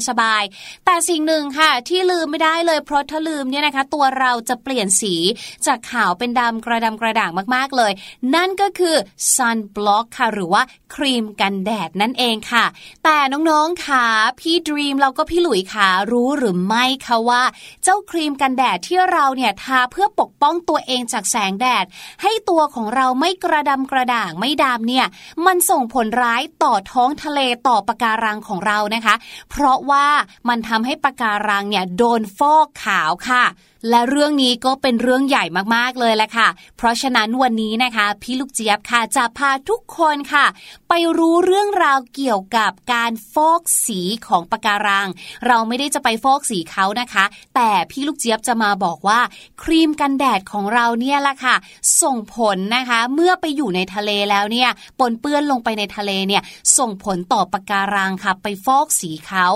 [0.09, 5.15] สบายๆแต่สิ่งหนึ่งค่ะ ที่ลืมไม่ได้เลย เพราะถ้าลืมเนี่ยนะคะ ตัวเราจะเปลี่ยนสี
[5.67, 7.93] จากขาวเป็นดำกระดำกระด่างมากๆเลย
[8.35, 8.97] นั่นก็คือ
[9.35, 10.63] sun block ค่ะ หรือว่า
[10.95, 12.65] ครีมกันแดดนั่นเองค่ะ
[13.05, 14.05] แต่น้องๆค่ะ
[14.41, 17.43] พี่ดรีมแล้วก็พี่หลุยค่ะรู้หรือไม่คะว่า
[17.83, 21.85] เจ้าครีมกันแดดที่เราเนี่ยทาเพื่อปกป้องตัวเองจากแสงแดด
[22.23, 25.07] ให้ตัวของเราไม่กระดำกระด่างไม่ดำเนี่ย
[25.47, 29.15] มันส่งผลร้ายต่อท้องทะเลต่อปะการังของเรานะคะ
[29.51, 30.07] เพราะว่า
[30.49, 33.45] มันทำให้ปะการังเนี่ยโดนฟอกขาวค่ะ
[33.91, 35.45] และเรื่องนี้ก็เป็นเรื่องใหญ่
[35.75, 40.47] มากๆเลยแหละค่ะ เพราะฉะนั้นวันนี้นะคะ พี่ลูกเจี๊ยบค่ะจะพาทุกคนค่ะ
[40.89, 45.09] ไปรู้เรื่องราวเกี่ยวกับการฟอกสีของปะการัง
[45.47, 47.25] เราไม่ได้จะไปฟอกสีเขานะคะ
[47.55, 49.21] แต่พี่ลูกเจี๊ยบจะมาบอกว่า
[49.63, 51.57] ครีมกันแดดของเราเนี่ยแหละค่ะ
[52.03, 56.43] ส่งผลนะคะ เมื่อไปอยู่ในทะเลแล้วเนี่ยปนเปื้อนลงไปในทะเลเนี่ย
[56.79, 59.47] ส่งผลต่อปะการังค่ะ ไปฟอกสีเขา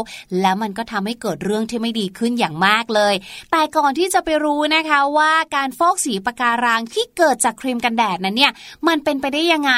[0.41, 3.14] แล้วมันก็ทำให้เกิดเรื่องที่ไม่ดีขึ้นอย่างมากเลย
[3.53, 8.53] แต่ก่อนที่จะะไปรู้นะคะว่าการฟอกสีปะการังที่เกิดจากครีมกันแดดนั้นเนี่ย
[8.89, 9.73] มันเป็นไปได้ยังไง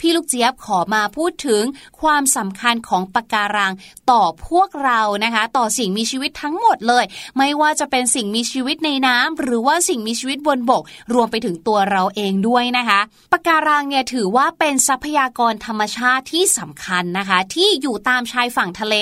[0.00, 1.62] พี่ลูกเจี๊ยบขอมาพูดถึง
[2.00, 3.72] ความสำคัญของปะการัง
[4.10, 7.04] ต่อพวกเรานะคะ ต่อสิ่งมีชีวิตทั้งหมดเลย
[7.38, 10.82] ไม่ว่าจะเป็นสิ่งมีชีวิตในน้ำหรือว่าสิ่งมีชีวิตบนบก
[11.14, 13.00] รวมไปถึงตัวเราเองด้วยนะคะ
[13.32, 18.96] ปะการังเนี่ยถือว่าเป็นทรัพยากรธรรมชาติที่สำคัญนะคะ ที่อยู่ตามชายฝั่งทะเล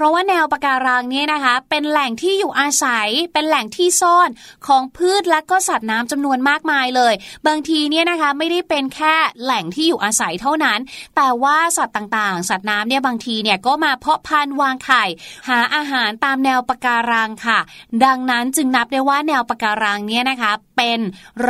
[0.00, 4.28] ราะว่าแนวปะการังเนี่ยนะคะ เป็นแหล่งที่อยู่อาศัย เป็นแหล่งที่ซ่อน
[4.66, 7.14] ของพืชและก็สัตว์น้ำจำนวนมากมายเลย
[7.46, 10.78] บางทีเนี่ยนะคะไม่ได้เป็นแค่แหล่งที่อยู่อาศัยเท่านั้น
[11.16, 15.04] แต่ว่าสัตว์ต่างๆ สัตว์น้ำเนี่ยบางทีเนี่ยก็มาเพาะพันธุ์วางไข่
[15.48, 17.58] หาอาหารตามแนวปะการังค่ะ
[18.04, 21.00] ดังนั้นจึงนับได้ว่าแนวปะการังเนี่ยนะคะเป็น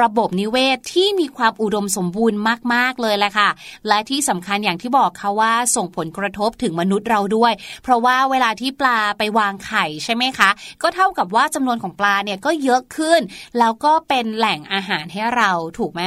[0.01, 2.39] ระบบนิเวศที่มีความอุดมสมบูรณ์
[2.75, 3.49] มาก ๆ เลยแหละค่ะ
[3.89, 10.51] และที่สำคัญอย่างที่บอกค่ะว่าส่งผลกระทบถึงมนุษย์เราด้วย เพราะว่าเวลาที่ปลาไปวางไข่ใช่ไหมคะ
[10.83, 13.21] ก็เท่ากับว่าจำนวนของปลาเนี่ยก็เยอะขึ้น
[13.59, 16.03] แล้วก็เป็นแหล่งอาหารให้เราถูกไหม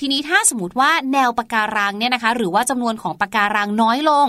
[0.00, 4.26] ทีนี้ถ้าสมมติว่าแนวปะการังเนี่ยนะคะ หรือว่าจำนวนของปะการังน้อยลง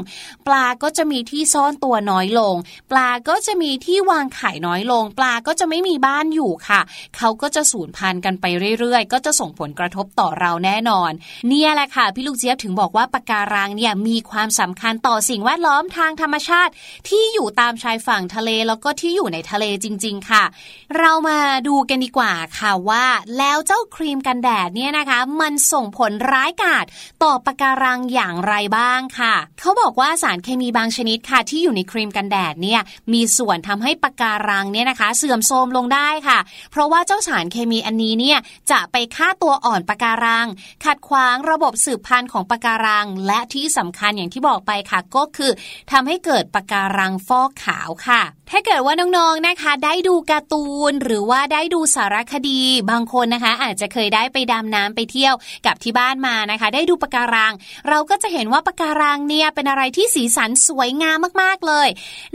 [0.47, 2.55] ปลาก็จะมีที่ซ่อนตัวน้อยลง
[2.91, 6.82] ปลาก็จะมีที่วางไข่น้อยลง ปลาก็จะไม่มีบ้านอยู่ค่ะ
[7.18, 8.45] เขาก็จะสูญพันธุ์กันไป
[8.80, 11.12] เรื่อยๆ ก็จะส่งผลกระทบต่อเราแน่นอน
[11.47, 16.72] เนี่ยแหละค่ะพี่ลูกเจี๊ยบถึงบอกว่าปะการังเนี่ยมีความสำคัญต่อสิ่งแวดล้อมทางธรรมชาติ
[17.10, 20.43] ที่อยู่ตามชายฝั่งทะเลแล้วก็ที่อยู่ในทะเลจริง ๆ ค่ะ
[20.98, 23.06] เรามาดูกันดีกว่าค่ะว่า
[23.38, 26.86] แล้วเจ้าครีมกันแดดเนี่ยนะคะ มันส่งผลร้ายกาจ
[27.24, 32.82] ต่อปะการังอย่างไรบ้างค่ะ เขาบอกว่าสารเคมีบางชนิดค่ะ ที่อยู่ในครีมกันแดดเนี่ย
[33.14, 36.39] มีส่วนทำให้ปะการังเนี่ยนะคะ เสื่อมโทรมลงได้ค่ะ
[36.72, 38.38] เพราะว่าเจ้าสารเคมีอันนี้เนี่ย
[38.72, 40.48] จะไปฆ่าตัวอ่อนปะการัง
[40.86, 45.52] ขัดขวางระบบสืบพันธุ์ของปะการัง และที่สำคัญอย่างที่บอกไปค่ะก็คือ
[45.91, 48.21] ทำให้เกิดปะการังฟอกขาวค่ะ
[48.52, 55.36] ถ้าเกิดว่าน้องๆ นะคะ ได้ดูการ์ตูนหรือว่าได้ดูสารคดี บางคนนะคะ อาจจะเคยได้ไปดำน้ำไปเที่ยว
[55.66, 57.54] กับที่บ้านมานะคะ ได้ดูปะการัง
[57.88, 61.88] เราก็จะเห็นว่าปะการังเนี่ยเป็นอะไรที่สีสันสวยงามมากๆเลย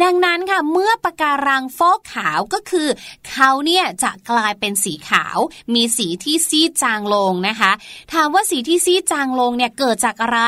[0.02, 2.88] ดังนั้นค่ะเมื่อปะการังฟอกขาวก็คือ
[3.30, 5.38] เขาเนี่ยจะกลายเป็นสีขาว
[5.74, 7.72] มีสีที่ซีดจางลงนะคะ
[8.12, 10.40] ถามว่าสีที่ซีดจางลงเนี่ยเกิดจากอะไร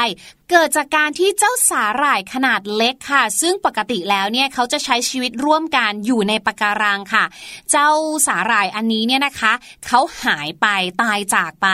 [0.52, 7.24] เกิดจากการที่เจ้าสาหร่ายขนาดเล็กค่ะ ซึ่งปกติแล้วเนี่ยเขาจะใช้ชีวิตร่วมร่วมกันอยู่ในปะการังค่ะ
[7.70, 7.90] เจ้า
[8.26, 9.52] สาหร่ายอันนี้เนี่ยนะคะ
[9.86, 10.66] เขาหายไป
[11.02, 11.68] ตายจากไป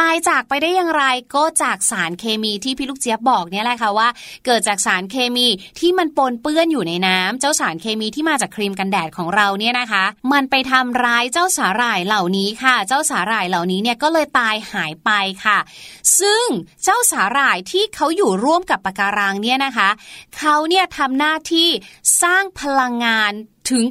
[0.00, 1.04] ตายจากไปได้อย่างไร
[1.34, 4.08] ก็จากสารเคมีที่พี่ลูกเจี๊ยบบอกเนี่ยแหละค่ะว่า
[4.46, 5.46] เกิดจากสารเคมี
[5.78, 15.10] ที่มันปนเปื้อนอยู่ในน้ำเจ้าสารเคมีที่มาจากครีมกันแดดของเราเนี่ยนะคะ มันไปทำร้ายเจ้าสาหร่ายเหล่านี้ค่ะ เจ้าสาหร่ายเหล่านี้เนี่ยก็เลยตายหายไป
[15.44, 15.58] ค่ะ
[16.20, 16.46] ซึ่ง
[16.84, 19.88] เจ้าสาหร่ายที่เขาอยู่ร่วมกับปะการังเนี่ยนะคะ
[20.38, 21.68] เขาเนี่ยทำหน้าที่
[22.22, 23.32] สร้างพลังงานาน
[23.70, 23.84] ถึง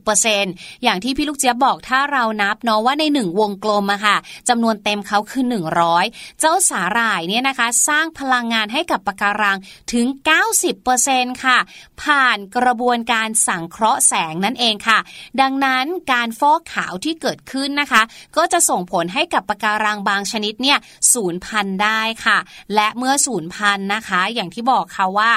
[0.00, 4.16] 90%อย่างที่พี่ลูกเจี๊ยบบอกถ้าเรานับเนาะว่าในหนึ่งวงกลมอะค่ะ
[4.48, 5.44] จำนวนเต็มเขาคือ
[5.90, 9.58] 100 เจ้าสาหร่ายเนี่ยนะคะ สร้างพลังงานให้กับปะการัง
[9.92, 10.06] ถึง
[10.74, 11.58] 90%ค่ะ
[12.02, 14.98] ผ่านกระบวนการสังเคราะห์แสงนั่นเองค่ะ
[15.40, 18.02] ดังนั้นการฟอกขาวที่เกิดขึ้นนะคะ
[18.36, 20.78] ก็จะส่งผลให้กับปะการังบางชนิดเนี่ย
[21.12, 22.38] สูญพันธุ์ได้ค่ะ
[22.74, 25.30] และเมื่อสูญพันธุ์นะคะ อย่างที่บอกค่ะว่า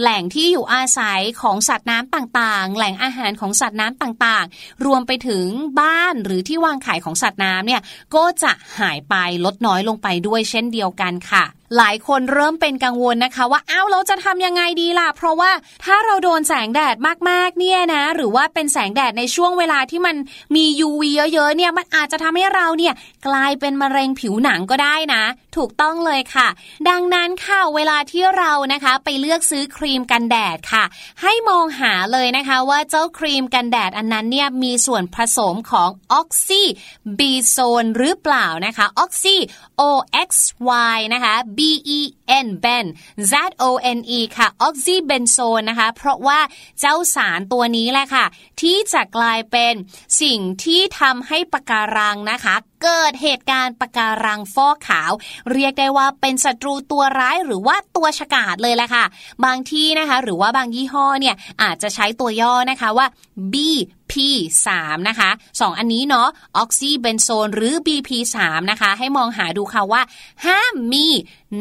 [0.00, 5.46] แหล่งที่อยู่อาศัยของสัตว์น้ำต่างๆ แหล่งอาหารของสัตว์น้ำต่างๆ รวมไปถึง
[5.80, 7.82] บ้านหรือที่วางขายของสัตว์น้ำเนี่ย
[8.14, 11.44] ก็จะหายไปลดน้อยลงไปด้วยเช่นเดียวกันค่ะ
[11.76, 15.50] หลายคนเริ่มเป็นกังวลนะคะ ว่าอ้าวเราจะทำยังไงดีล่ะ เพราะว่า
[15.84, 16.96] ถ้าเราโดนแสงแดด
[17.30, 20.16] มากๆเนี่ยนะ หรือว่าเป็นแสงแดดในช่วงเวลาที่มัน
[20.56, 21.02] มี UV
[21.34, 22.94] เยอะๆเนี่ย มันอาจจะทำให้เราเนี่ย
[23.26, 25.22] กลายเป็นมะเร็งผิวหนังก็ได้นะ
[25.56, 26.48] ถูกต้องเลยค่ะ
[26.88, 30.84] ดังนั้นค่ะเวลาที่เรานะคะ ไปเลือกซื้อครีมกันแดดค่ะ
[31.22, 36.62] ให้มองหาเลยนะคะว่าเจ้าครีมกันแดดอันนั้นเนี่ยมีส่วนผสมของออกซิ
[37.18, 39.36] บีโซนหรือเปล่านะคะออกซิ
[39.80, 39.82] O
[40.28, 40.30] X
[40.94, 41.60] Y นะคะ B
[41.98, 42.00] E
[42.46, 42.86] N Ben
[43.30, 43.32] Z
[43.62, 43.64] O
[43.98, 46.40] N E ค่ะออกซิเบนโซนนะคะ เพราะว่า
[46.80, 48.24] เจ้าสารตัวนี้แหละค่ะ
[48.60, 49.74] ที่จะกลายเป็น
[50.22, 52.54] สิ่งที่ทำให้ปะการังนะคะ
[52.84, 55.12] เกิดเหตุการณ์ปะการังฟอกขาว
[55.52, 59.04] เรียกได้ว่าเป็นศัตรูตัวร้ายหรือว่าตัวฉกาจเลยแหละค่ะ
[59.44, 63.06] บางที่นะคะ หรือว่าบางยี่ห้อเนี่ยอาจจะใช้ตัวย่อนะคะว่า
[63.52, 63.54] B
[64.10, 64.68] BP3
[65.08, 65.30] นะคะ
[65.60, 68.38] สองอันนี้เนาะออกซิเบนโซนหรือ BP3
[68.70, 70.02] นะคะ ให้มองหาดูค่ะว่า
[70.44, 71.06] ห้ามมี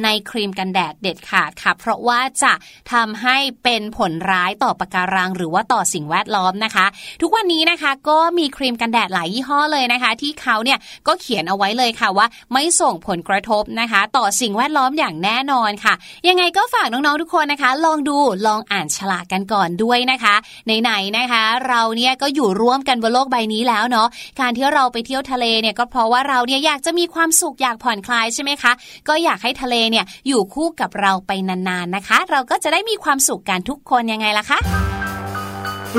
[0.03, 2.53] ในครีมกันแดดเด็ดขาดค่ะ เพราะว่าจะ
[2.91, 6.85] ทำให้เป็นผลร้ายต่อปะการัง หรือว่าต่อสิ่งแวดล้อมนะคะ
[7.21, 15.93] ทุกวันนี้นะคะก็มีครีมกันแดดหลายยี่ห้อเลยนะคะ ที่เขาเนี่ยก็เขียนเอาไว้เลยค่ะว่า ไม่ส่งผลกระทบนะคะ ต่อสิ่งแวดล้อมอย่างแน่นอนค่ะ
[16.27, 18.17] ยังไงก็ฝากน้องๆทุกคนนะคะ ลองดู
[18.47, 20.35] ลองอ่านฉลากกันก่อนด้วยนะคะ
[20.81, 24.07] ไหนๆนะคะ เราเนี่ยก็อยู่ร่วมกันบนโลกใบนี้แล้วเนาะ
[24.39, 28.71] การที่เราไปเที่ยวทะเลเนี่ยก็เพราะว่าเราเนี่ยอยากจะมีความสุขอยากผ่อนคลายใช่ไหมคะ
[29.07, 34.59] ก็อยากให้ทะเลเนี่ยอยู่คู่กับเราไปนานๆนะคะ เราก็จะได้มีความสุขกันทุกคนยังไงล่ะคะ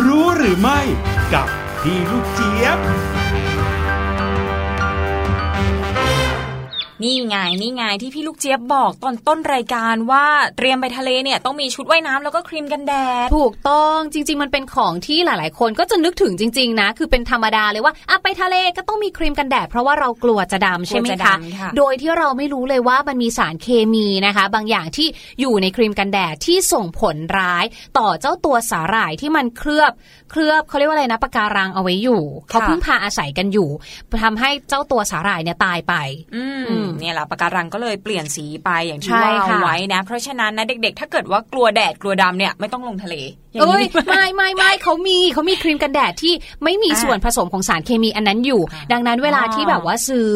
[0.07, 0.81] รู้หรือไม่
[1.35, 1.49] กับ
[1.83, 2.79] พี่ลูกเจี๊ยบ
[7.03, 10.27] นี่ไงนี่ไงที่พี่ลูกเจี๊ยบบอกตอนต้นรายการว่า
[10.57, 12.95] เตรียมไปทะเลเนี่ยต้องมีชุดว่ายน้ำแล้วก็ครีมกันแด
[13.25, 25.09] ดถูกต้องจริง ๆ มันเป็นของที่หลาย ๆ คนก็จะนึกถึงจริง ๆ นะ คือเป็นธรรมดาเลยว่าอะไปทะเลก็ต้องมีครีมกันแดดเพราะว่าเรากลัวจะดำใช่ไหมกลัวจะคะดำค่ะโดยที่เราไม่รู้เลยว่ามันมีสารเคมีนะคะ บางอย่างที่
[25.41, 27.65] อยู่ในครีมกันแดดที่ส่งผลร้าย
[27.99, 29.93] ต่อเจ้าตัวสาหร่ายที่มันเคลือบ
[30.31, 33.69] เคลือบเขาเรียกว่าอะไรนะปะการังเอาไว้อยู่ เขาเพิ่งพาอาศัยกันอยู่
[34.25, 35.95] ทำให้เจ้าตัวสาหร่ายเนี่ยตายไป
[36.37, 43.15] อืมอืมเนี่ยแหละปะการังก็เลยเปลี่ยนสีไปอย่างที่ใช่ว่าเอาค่ะไว้นะ เพราะฉะนั้นนะเด็กๆ ถ้าเกิดว่ากลัวแดดกลัวดำเนี่ยไม่ต้องลงทะเล
[43.53, 46.35] อย่างเอ้ยนี้ไม่ไม่ไม่เขามีเขามีครีมกันแดดที่
[46.65, 48.61] ไม่มีอ่าส่วนผสมของสารเคมีอันนั้นอยู่
[48.93, 50.33] ดังนั้นเวลาอ๋อที่แบบว่าซื้อ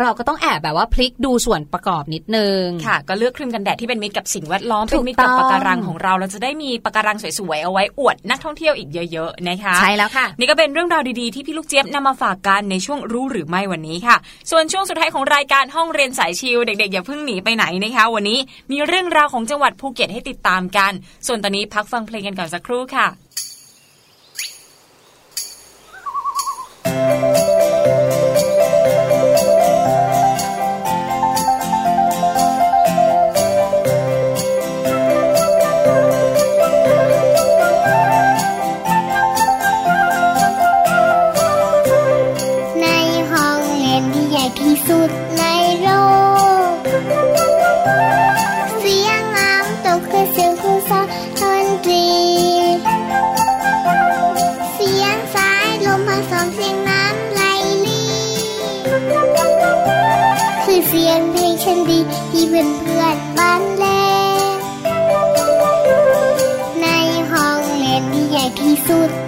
[0.00, 14.16] เราก็ต้องแอบแบบว่าพลิกดูส่วนประกอบนิดนึงค่ะ ก็เลือกครีมกันแดดที่เป็นมิตรกับสิ่งแวดล้อมถูเป็นกมิตรกับต้องปะการังของเรา เราจะได้มีปะการังสวยๆเอาไว้อวดนักท่องเที่ยวอีกเยอะๆนะคะใช่แล้วค่ะ นี่ก็เป็นเรื่องราวดีๆที่พี่ลูกเจี๊ยบนำมาฝากกันในช่วงรู้หรือไม่วันนี้ค่ะ
[14.50, 18.38] ส่วนช่วงสุดท้ายของรายการห้องเรียนสายชิลเด็กๆอย่าเพิ่งหนีไปไหนนะคะ วันนี้
[18.70, 20.92] มีเรื่องราวของจังหวัดภูเก็ตให้ติดตามกัน
[21.26, 23.06] ส่วนตอนนี้พักฟังเพลงกันก่อนสักครู่ค่ะ
[26.84, 27.53] ใน
[68.86, 69.23] ห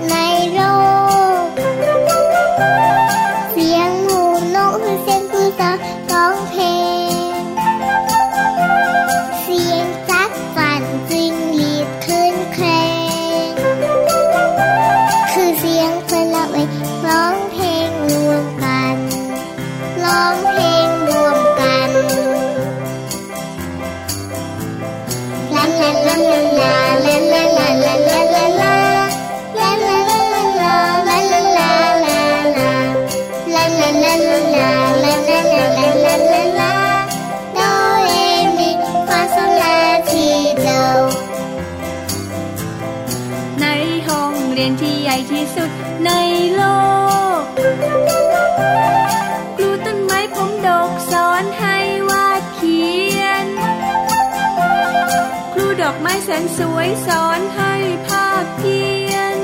[56.29, 57.75] แสนสวยสอนให้
[58.07, 59.37] ภาพเพียน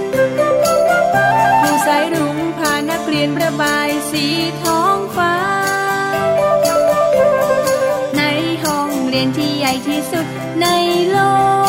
[1.63, 4.27] ผู้สายรุ้งพานักเรียนประบายสี
[4.63, 5.37] ท้องฟ้า
[8.17, 8.23] ใน
[8.65, 10.27] ห้องเรียนที่ใหญ่ที่สุด
[10.61, 10.67] ใน
[11.11, 11.17] โล
[11.61, 11.62] ก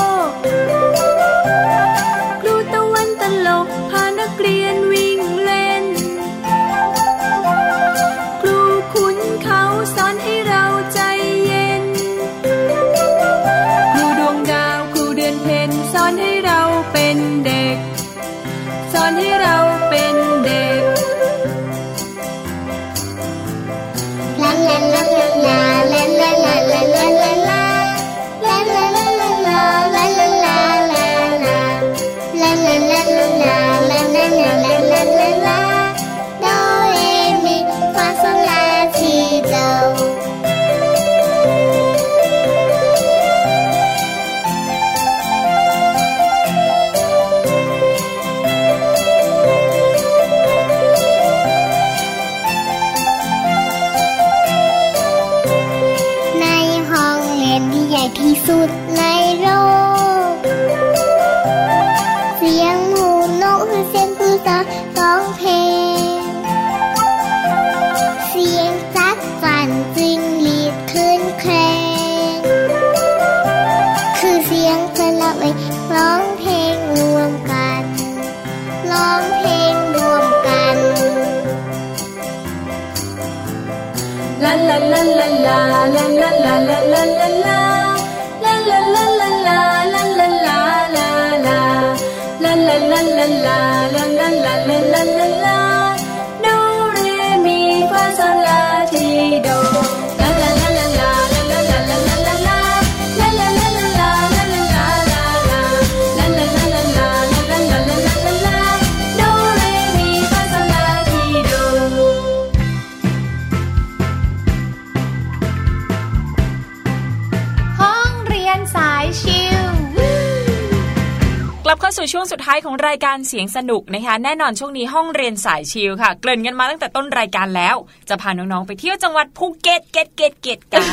[122.93, 127.75] ายของรายการเสียงสนุกนะคะแน่นอนช่วงนี้ห้องเรียนสายชิลค่ะ เกริ่นกันมาตั้งแต่ต้นรายการแล้ว
[128.09, 130.83] จะพาน้องๆไปเที่ยวจังหวัดภูเก็ตเก็ตเก็ตเก็ตกัน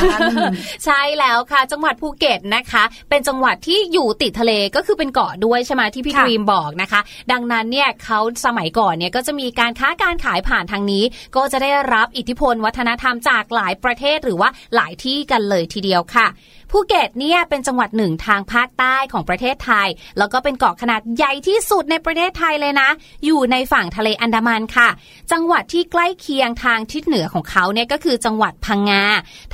[0.85, 7.01] ใช่แล้วค่ะ จังหวัดภูเก็ตนะคะ เป็นจังหวัดที่อยู่ติดทะเลก็คือเป็นเกาะด้วยใช่ไหมคะที่พี่ดรีมบอกนะคะ
[7.33, 11.05] ดังนั้นเนี่ยเขาสมัยก่อนเนี่ยก็จะมีการค้าการขายผ่านทางนี้
[11.37, 16.27] ก็จะได้รับอิทธิพลวัฒนธรรมจากหลายประเทศหรือว่าหลายที่กันเลยทีเดียวค่ะ
[16.71, 22.89] ภูเก็ตเนี่ยเป็นจังหวัดหนึ่งทางภาคใต้ของประเทศไทย แล้วก็เป็นเกาะขนาดใหญ่ที่สุดในประเทศไทยเลยนะ
[23.25, 24.89] อยู่ในฝั่งทะเลอันดามันค่ะ
[25.33, 29.03] จังหวัดที่ใกล้เคียงทางทิศเหนือของเขาเนี่ยก็คือจังหวัดพังงา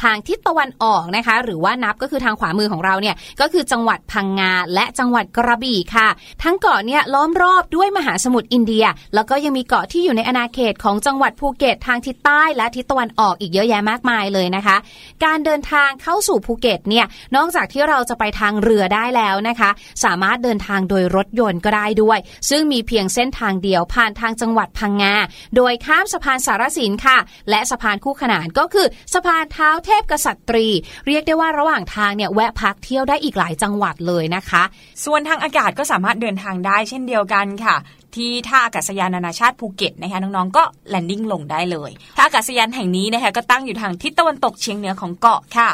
[0.03, 6.09] ทางทิศตะวันออกนะคะ หรือว่านับก็คือทางขวามือของเราเนี่ยก็คือจังหวัดพังงาและจังหวัดกระบี่ค่ะ
[6.43, 14.77] ทั้งเกาะเนี่ยล้อมรอบด้วยมหาสมุทรอินเดีย แล้วก็ยังมีเกาะที่อยู่ในอาณาเขตของจังหวัดภูเก็ตทางทิศใต้และทิศตะวันออกอีกเยอะแยะมากมายเลยนะคะ
[15.25, 17.06] การเดินทางเข้าสู่ภูเก็ตเนี่ย
[17.37, 19.71] นอกจากที่เราจะไปทางเรือได้แล้วนะคะ
[20.05, 22.19] สามารถเดินทางโดยรถยนต์ก็ได้ด้วย
[22.51, 25.15] ซึ่งมีเพียงเส้นทางเดียวผ่านทางจังหวัดพังงา
[25.57, 27.19] โดยข้ามสะพานสารสินค่ะ
[27.51, 30.67] และสะพานคู่ขนานก็คือสะพานท้าวเทพกระษัตรี
[31.07, 34.63] เรียกได้ว่าระหว่างทางเนี่ยแวะพักเที่ยวได้อีกหลายจังหวัดเลยนะคะ
[35.05, 37.77] ส่วนทางอากาศก็สามารถเดินทางได้เช่นเดียวกันค่ะ
[38.17, 45.71] ที่ท่าอากาศยานนานาชาติภูเก็ตนะคะน้องๆก็ landing ลงได้เลยท่าอากาศยานแห่งนี้นะคะก็ตั้งอยู่ทางทิศตะวันตกเฉียงเหนือของเกาะค่ะ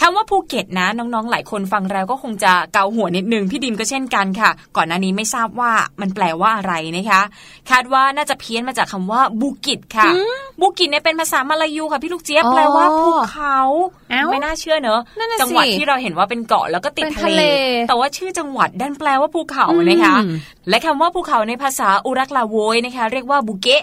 [0.00, 7.20] คำว่าภูเก็ตนะน้องๆ หลายคนฟังแล้วก็คงจะเกาหัวนิดนึงพี่ดิมก็เช่นกันค่ะ ก่อนหน้านี้ไม่ทราบว่ามันแปลว่าอะไรนะคะ
[7.70, 10.06] คาดว่าน่าจะเพี้ยนมาจากคำว่าบูกิตค่ะ
[10.60, 13.58] บูกิตเนี่ยเป็นภาษามาลายูค่ะพี่ลูกเจี๊ยบอ๋อแปลว่าภูเขา
[14.10, 17.42] เอ้าไม่น่าเชื่อเนอะนั่นน่ะจังหวัดสิที่เราเห็นว่าเป็นเกาะแล้วก็ติดเป็นทะทะเลเล
[17.88, 20.32] แต่ว่าชื่อจังหวัดดันแปลว่าภูเขานะคะอืม
[20.68, 23.82] และคำว่าภูเขาในภาษาอุรักลาโวยนะคะ เรียกว่าบุเกะ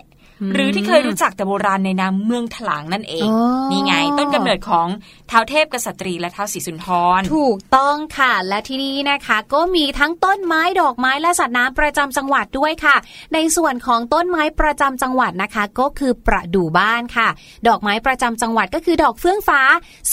[0.53, 4.87] หรือที่เคยรู้จักแต่โบราณในนามเมืองถลางนั่นเองอ๋อนี่ไงต้นกำเนิดของ
[5.31, 6.87] ท้าวเทพกษัตรีและท้าวศรีสุนท
[7.19, 12.95] ร ถูกต้องค่ะ และที่นี่นะคะ ก็มีทั้งต้นไม้ดอกไม้และสัตว์น้ำประจำจังหวัดด้วยค่ะ
[13.33, 17.27] ในส่วนของต้นไม้ประจำจังหวัดนะคะ ก็คือประดู่บ้านค่ะ
[17.67, 19.61] ดอกไม้ประจำจังหวัดก็คือดอกเฟื่องฟ้า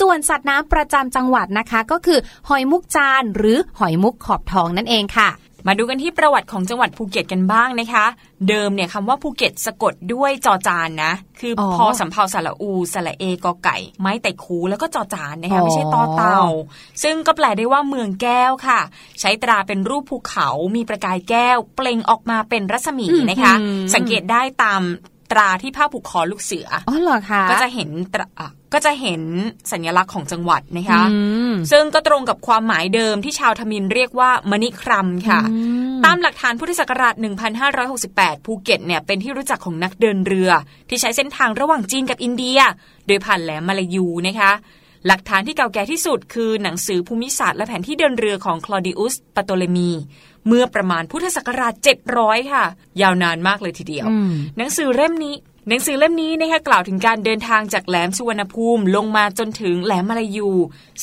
[0.00, 2.18] ส่วนสัตว์น้ำประจำจังหวัดนะคะ ก็คือ
[2.48, 5.30] หอยมุกจานหรือหอยมุกขอบทองนั่นเองค่ะ
[5.66, 8.06] มาดูกันที่ประวัติของจังหวัดภูเก็ตกันบ้างนะคะ
[8.48, 16.40] เดิมเนี่ยคำว่าภูเก็ตสะกดด้วยจอจานนะ คือออพอสำเภาสระอูสระเอกอไก่ ไม้แต่คูแล้วก็จอจานนะคะอ๋อไม่ใช่ต่อเต่า
[17.02, 18.80] ซึ่งก็แปลได้ว่าเมืองแก้วค่ะ
[19.20, 23.54] ใช้ตราเป็นรูปภูเขามีประกายแก้ว เปล่งออกมาเป็นรัศมีนะคะ
[23.94, 24.82] สังเกตได้ตาม
[25.32, 29.22] ตราที่ผ้าผูกคอลูกเสืออ๋อเหรอคะก็จะเห็นตราอะก็จะเห็น
[29.72, 31.16] สัญลักษณ์ของจังหวัดนะคะอื
[31.50, 35.56] มซึ่งก็ตรงกับความหมายเดิมที่ชาวทมินเรียกว่ามณิครัมค่ะอื
[35.90, 37.14] มตามหลักฐานพุทธศักราช
[37.80, 40.50] 1568 ภูเก็ตเนี่ยเป็นที่รู้จักของนักเดินเรือ
[40.88, 42.58] ที่ใช้เส้นทางระหว่างจีนกับอินเดีย
[43.06, 44.52] โดยผ่านแหลมมาลายูนะคะ
[45.06, 49.90] หลักฐานที่เก่าแก่ที่สุดคือหนังสือภูมิศาสตร์และแผนที่เดินเรือของคลอดิอุส ปโตเลมี
[50.46, 51.74] เมื่อประมาณพุทธศักราช
[52.12, 52.64] 700 ค่ะ
[53.02, 55.36] ยาวนานมากเลยทีเดียวอืมหนังสือเล่มนี้
[55.68, 60.50] หนังสือเล่มนี้นะคะกล่าวถึงการเดินทางจากแหลมสุวรรณภูมิลงมาจนถึงแหลมมาลายู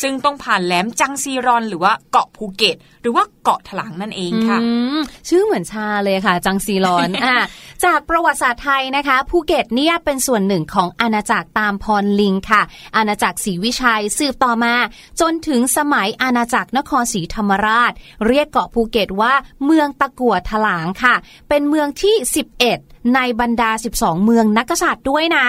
[0.02, 7.38] ซึ่งต้องผ่านแหลมจังซีลอน หรือว่าเกาะภูเก็ต หรือว่าเกาะถลางนั่นเองค่ะอืมชื่อเหมือนชาเลยค่ะ จังซีรอนอะ
[7.86, 12.62] จากประวัติศาสตร์ไทยนะคะภูเก็ตเนี่ยเป็นส่วนหนึ่งของอาณาจักรตามพรลิงค่ะ
[12.96, 14.74] อาณาจักรศรีวิชัยสืบต่อมา
[15.22, 17.92] จนถึงสมัยอาณาจักรนครศรีธรรมราช
[18.28, 19.34] เรียกเกาะภูเก็ตว่า
[19.66, 21.16] เมืองตะกั่วถลางค่ะ
[21.50, 25.46] เป็นเมืองที่ 11ในบรรดา 12 เมืองนักกษัตริย์ด้วยนะ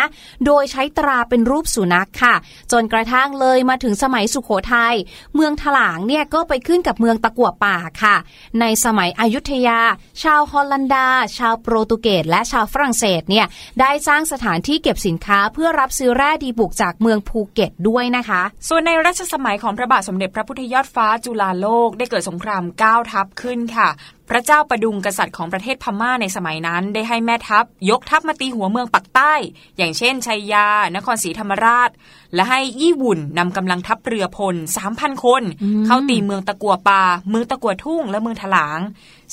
[0.46, 2.34] โดยใช้ตราเป็นรูปสุนัขค่ะ
[2.72, 4.94] จนกระทั่งเลยมาถึงสมัยสุขโขทยัย
[5.34, 8.16] เมืองถลางเนี่ยก็ไปขึ้นกับเมืองตะกั่วป่าค่ะ
[8.60, 9.78] ในสมัยอยุธยา
[10.22, 11.06] ชาวฮอลันดา
[11.38, 13.46] ชาวโปรตุเกสและชาวฝรั่งเศสเนี่ย
[13.80, 23.88] ได้สร้างสถานที่เก็บสินค้าเพื่อรับซื้อแร่ดีบุกจากเมืองภูเก็ตด้วยนะคะ ส่วนในรัชสมัยของพระบาทสมเด็จพระพุทธยอดฟ้าจุฬาโลกได้เกิดสงครามก้าวทัพขึ้นค่ะ
[24.30, 29.34] พระเจ้าประดุงกษัตริย์ของประเทศพม่าในสมัยนั้น ได้ให้แม่ทัพ ยกทัพมาตีหัวเมืองปักใต้
[29.76, 30.66] อย่างเช่นชัยยา
[30.96, 31.90] นครศรีธรรมราช
[32.34, 34.54] และให้ยี่หวุ่นนำกำลังทัพเรือพล
[34.88, 35.42] 3,000 คน
[35.86, 38.80] เข้าตีเมืองตะกัวป่าเมืองตะกัวทุ่งและเมืองถลาง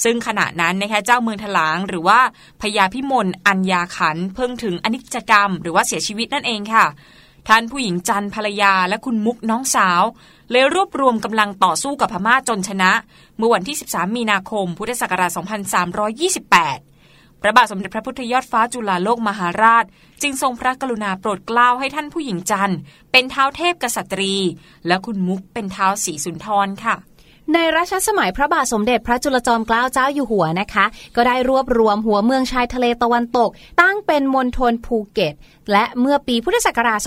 [0.03, 2.19] ซึ่งขณะนั้นนะคะเจ้าเมืองถลาง หรือว่า
[2.61, 6.85] พญาพิมลอัญญาขันธ์เพิ่งถึงอนิจจกรรม หรือว่าเสียชีวิตนั่นเองค่ะ
[7.47, 10.01] ท่านผู้หญิงจันทร์ภรรยาและคุณมุกน้องสาว
[10.51, 12.91] เลยรวบรวมกำลังต่อสู้กับพม่าจนชนะ
[13.37, 19.85] เมื่อวันที่ 13 มีนาคม พุทธศักราช 2328 พระบาทสมเด็จพระพุทธยอดฟ้าจุฬาโลกมหาราช
[20.21, 22.79] จึงทรงพระกรุณาโปรดเกล้าให้ท่านผู้หญิงจันทร์
[23.11, 24.35] เป็นเท้าวเทพกษัตรี
[24.87, 26.95] และคุณมุกเป็นเท้าวศรีสุนทรค่ะ
[27.53, 30.85] ในรัชสมัยพระบาทสมเด็จพระจุลจอมเกล้าเจ้าอยู่หัวนะคะ
[31.15, 33.49] ก็ได้รวบรวมหัวเมืองชายทะเลตะวันตก
[33.81, 35.33] ตั้งเป็นมณฑลภูเก็ต
[35.71, 36.99] และเมื่อปีพุทธศักราช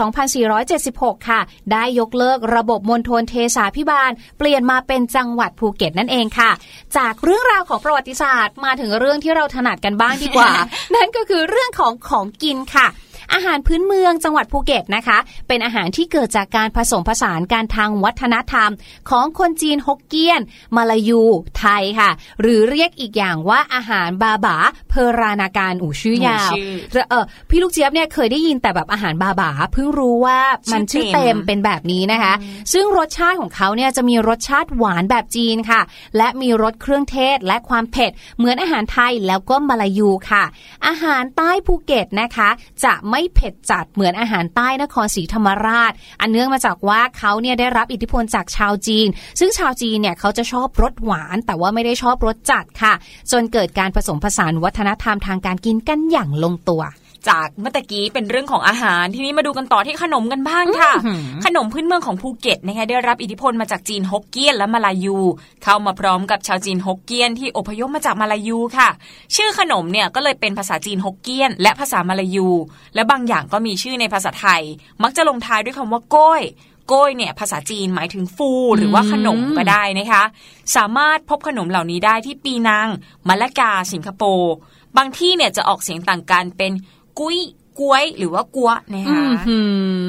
[0.61, 1.41] 2476 ค่ะ
[1.73, 6.51] ได้ยกเลิกระบบมณฑลเทสาพิบาล เปลี่ยนมาเป็นจังหวัดภูเก็ตนั่นเองค่ะ
[6.97, 10.51] จากเรื่องราวของประวัติศาสตร์มาถึงเรื่องที่เราถนัดกันบ้างดีกว่า
[10.95, 12.89] นั่นก็คือเรื่องของของกินค่ะ
[13.33, 15.19] อาหารพื้นเมืองจังหวัดภูเก็ตนะคะ
[15.49, 18.71] เป็นอาหารที่เกิดจากการผสมผสานการทางวัฒนธรรม
[19.11, 20.41] ของคนจีนฮกเกี้ยน
[20.77, 21.23] มาลายู
[21.59, 22.11] ไทยค่ะ
[22.41, 24.57] หรือเรียกอีกอย่างว่าอาหารบาบา
[24.91, 30.39] เพอรานาการอู่ชื่อยาวอู่ชื่อเออพี่ลูกเจี๊ยบเนี่ยเคยได้ยินแต่แบบอาหารบาบาเพิ่งรู้ว่า
[30.73, 32.35] มันชื่ชื่ออเต็เต็มมเป็นแบบนี้นะคะ
[32.73, 35.81] ซึ่งรสชาติของเขาเนี่ยจะมีรสชาติหวานแบบจีนค่ะ
[36.17, 40.45] และมีรสเครื่องเทศและความเผ็ด เหมือนอาหารไทยแล้วก็มาลายูค่ะ
[40.87, 42.49] อาหารใต้ภูเก็ตนะคะ
[42.85, 49.09] จะไม่เผ็ดจัดเหมือนอาหารใต้นครศรีธรรมราช อันเนื่องมาจากว่าเขาเนี่ยได้รับอิทธิพลจากชาวจีน
[49.41, 52.95] ซึ่งชาวจีนเนี่ยเขาจะชอบรสหวาน แต่ว่าไม่ได้ชอบรสจัดค่ะ
[53.33, 56.83] จนเกิดการผสมผสานวัฒนธรรมทางการกินกันอย่างลงตัว
[57.29, 60.93] จากเมื่อตะกี้เป็นเรื่องของอาหารทีนี้มาดูกันต่อที่ขนมกันบ้างค่ะ
[61.45, 65.19] ขนมพื้นเมืองของภูเก็ตนะคะได้รับอิทธิพลมาจากจีนฮกเกี้ยนและมาลายู
[65.65, 68.89] เข้ามาพร้อมกับชาวจีนฮกเกี้ยนที่อพยพมาจากมาลายูค่ะ
[69.37, 72.49] ชื่อขนมเนี่ยก็เลยเป็นภาษาจีนฮกเกี้ยน และภาษามาลายู
[72.95, 74.63] และบางอย่างก็มีชื่อในภาษาไทย
[75.03, 76.43] มักจะลงท้ายด้วยคำว่าโก้ย
[76.89, 80.23] โก้ยเนี่ยภาษาจีนหมายถึงฟูหรือว่าขนมก็ได้นะคะ
[80.77, 82.89] สามารถพบขนมเหล่านี้ได้ที่ปีนัง
[83.29, 84.53] มะละกาสิงคโปร์
[84.97, 86.73] บางที่เนี่ยจะออกเสียงต่างกันเป็น
[87.21, 87.39] กุ้ย
[87.81, 89.57] กล้วยหรือว่ากัวนะคะอื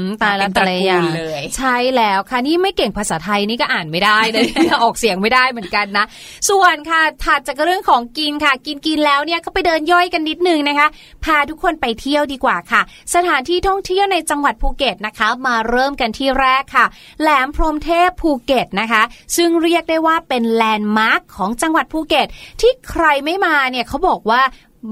[0.01, 4.47] มตายแล้วเป็นตระกูลอย่างเลยใช่แล้วค่ะนี่ไม่เก่งภาษาไทยนี่ก็อ่านไม่ได้เลย
[4.83, 6.05] ออกเสียงไม่ได้เหมือนกันนะ
[6.49, 10.87] ส่วนค่ะถัดจากเรื่องของกินค่ะ กินกินแล้วเนี่ยก็ไปเดินย่อยกันนิดนึงนะคะ
[11.25, 12.81] พาทุกคนไปเที่ยวดีกว่าค่ะ
[13.13, 16.85] สถานที่ท่องเที่ยวในจังหวัดภูเก็ตนะคะ มาเริ่มกันที่แรกค่ะ
[17.21, 19.01] แหลมพรหมเทพภูเก็ตนะคะ
[19.37, 22.27] ซึ่งเรียกได้ว่าเป็น landmark ของจังหวัดภูเก็ต
[22.61, 24.41] ที่ใครไม่มาเนี่ยเขาบอกว่า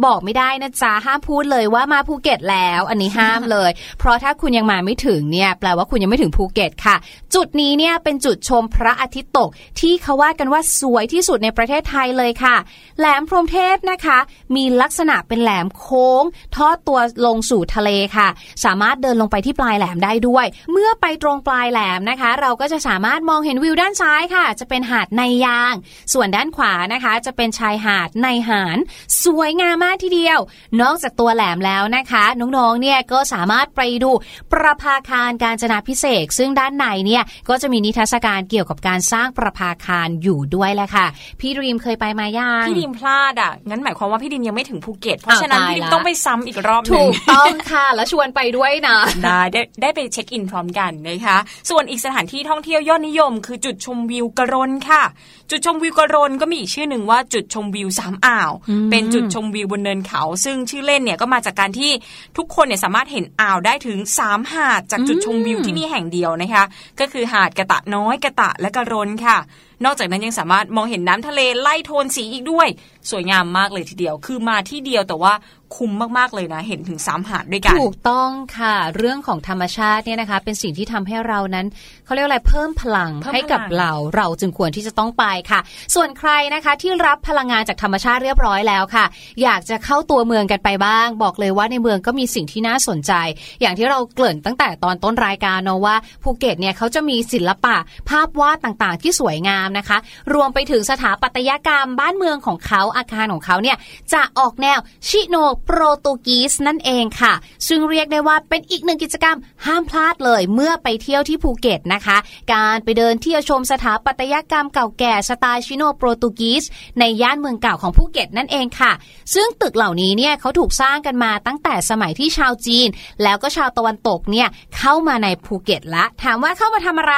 [0.06, 6.96] บอกไม่ได้นะจ๊ะห้ามพูดเลยว่ามาภูเก็ตแล้ว อันนี้ห้ามเลย เพราะถ้าคุณยังมาไม่ถึงเนี่ยแปลว่าคุณยังไม่ถึงภูเก็ตค่ะ
[7.36, 12.56] จุดนี้เนี่ยเป็นจุดชมพระอาทิตย์ตก ที่เขาว่ากันว่าสวยที่สุดในประเทศไทยเลยค่ะ
[13.00, 14.18] แหลมพรหมเทพนะคะ
[14.56, 16.24] มีลักษณะเป็นแหลมโค้ง
[16.56, 18.28] ทอดตัวลงสู่ทะเลค่ะ
[18.66, 25.74] สามารถเดินลงไปที่ปลายแหลมได้ด้วย เมื่อไปตรงปลายแหลมนะคะ เราก็จะสามารถมองเห็นวิวด้านซ้ายค่ะ จะเป็นหาดในยาง
[26.14, 28.78] ส่วนด้านขวานะคะ จะเป็นชายหาดในหาน
[29.24, 30.40] สวยงามมากทีเดียว
[30.82, 34.12] นอกจากตัวแหลมแล้วนะคะน้องๆเนี่ยก็สามารถไปดู
[34.52, 41.06] ประภาคารกาญจนาภิเษกซึ่งด้านในเนี่ยก็จะมีนิทรรศการเกี่ยวกับการสร้างประภาคารอยู่ด้วยแหละค่ะ
[41.40, 51.38] พี่ดรีมเคยไปมายังพี่ดรีมพลาดอะงั้นหมายความว่าพี่ดรีมยังไม่ถึงภูเก็ตเพราะฉะนั้นอ้าวตายพี่ดิมละต้องไปซ้ำอีกรอบหนึ่งถูกต้องค่ะแล้วชวนไปด้วยนะได้ได้ได้ไป check in พร้อมกันนะคะ
[51.70, 55.04] ส่วนอีกสถานที่ท่องเที่ยวยอดนิยม คือจุดชมวิวกระรนค่ะ
[55.52, 58.52] จุดชมวิวกระรนก็มีอีกชื่อหนึ่งว่าจุดชมวิวสามอ่าว
[58.92, 61.92] เป็นจุดชมวิวบนเนินเขา ซึ่งชื่อเล่นเนี่ยก็มาจากการที่
[62.38, 66.64] ทุกคนเนี่ยสามารถเห็นอ่าวได้ถึงสามหาดจากจุดชมวิวที่นี่แห่งเดียวนะคะ
[67.00, 69.38] ก็คือหาดกระตะน้อยกระตะและกระรนค่ะ
[69.86, 72.68] นอกจากนั้นยังสามารถมองเห็นน้ำทะเลไล่โทนสีอีกด้วย
[73.10, 75.34] สวยงามมากเลยทีเดียว คือมาที่เดียวแต่ว่า
[75.76, 81.66] คุ้มมากๆเลยนะ เห็นถึงสามหาดด้วยกัน ถูกต้องค่ะ เรื่องของธรรมชาติเนี่ยนะคะ เป็นสิ่งที่ทำให้เรานั้น
[82.06, 85.60] เขาเรียกอะไรเพิ่มพลังเพิ่มให้กับพลังเราเราจึงควรที่จะต้องไปค่ะ
[85.96, 89.06] ส่วนใครนะคะที่รับพลังงานจากธรรมชาติเรียบร้อยแล้วค่ะ
[89.44, 93.14] อยากจะเข้าตัวเมืองกันไปบ้าง บอกเลยว่าในเมืองก็มีสิ่งที่น่าสนใจ
[93.62, 97.76] อย่างที่เราเกริ่นตั้งแต่ตอนต้นรายการเนาะว่าภูเก็ตเนี่ยเขาจะมีศิลปะ
[98.10, 99.98] ภาพวาดต่างๆ ที่สวยงามนะคะ
[100.34, 103.78] รวมไปถึงสถาปัตยกรรมบ้านเมืองของเขาอาคารของเขาเนี่ย
[104.14, 105.36] จะออกแนวชิโน
[105.66, 107.34] โปรตุกีสนั่นเองค่ะ
[107.68, 112.18] ซึ่งเรียกได้ว่าเป็นอีกหนึ่งกิจกรรมห้ามพลาดเลยเมื่อไปเที่ยวที่ภูเก็ตนะคะ
[112.54, 116.64] การไปเดินเที่ยวชมสถาปัตยกรรมเก่าแก่สไตล์ชิโนโปรตุกีส
[117.00, 118.92] ในย่านเมืองเก่าของภูเก็ตนั่นเองค่ะ
[119.34, 122.88] ซึ่งตึกเหล่านี้เนี่ยเขาถูกสร้างกันมาตั้งแต่สมัยที่ชาวจีน
[123.24, 124.48] แล้วก็ชาวตะวันตกเนี่ย
[124.78, 127.16] เข้ามาในภูเก็ตละ ถามว่าเข้ามาทำอะไร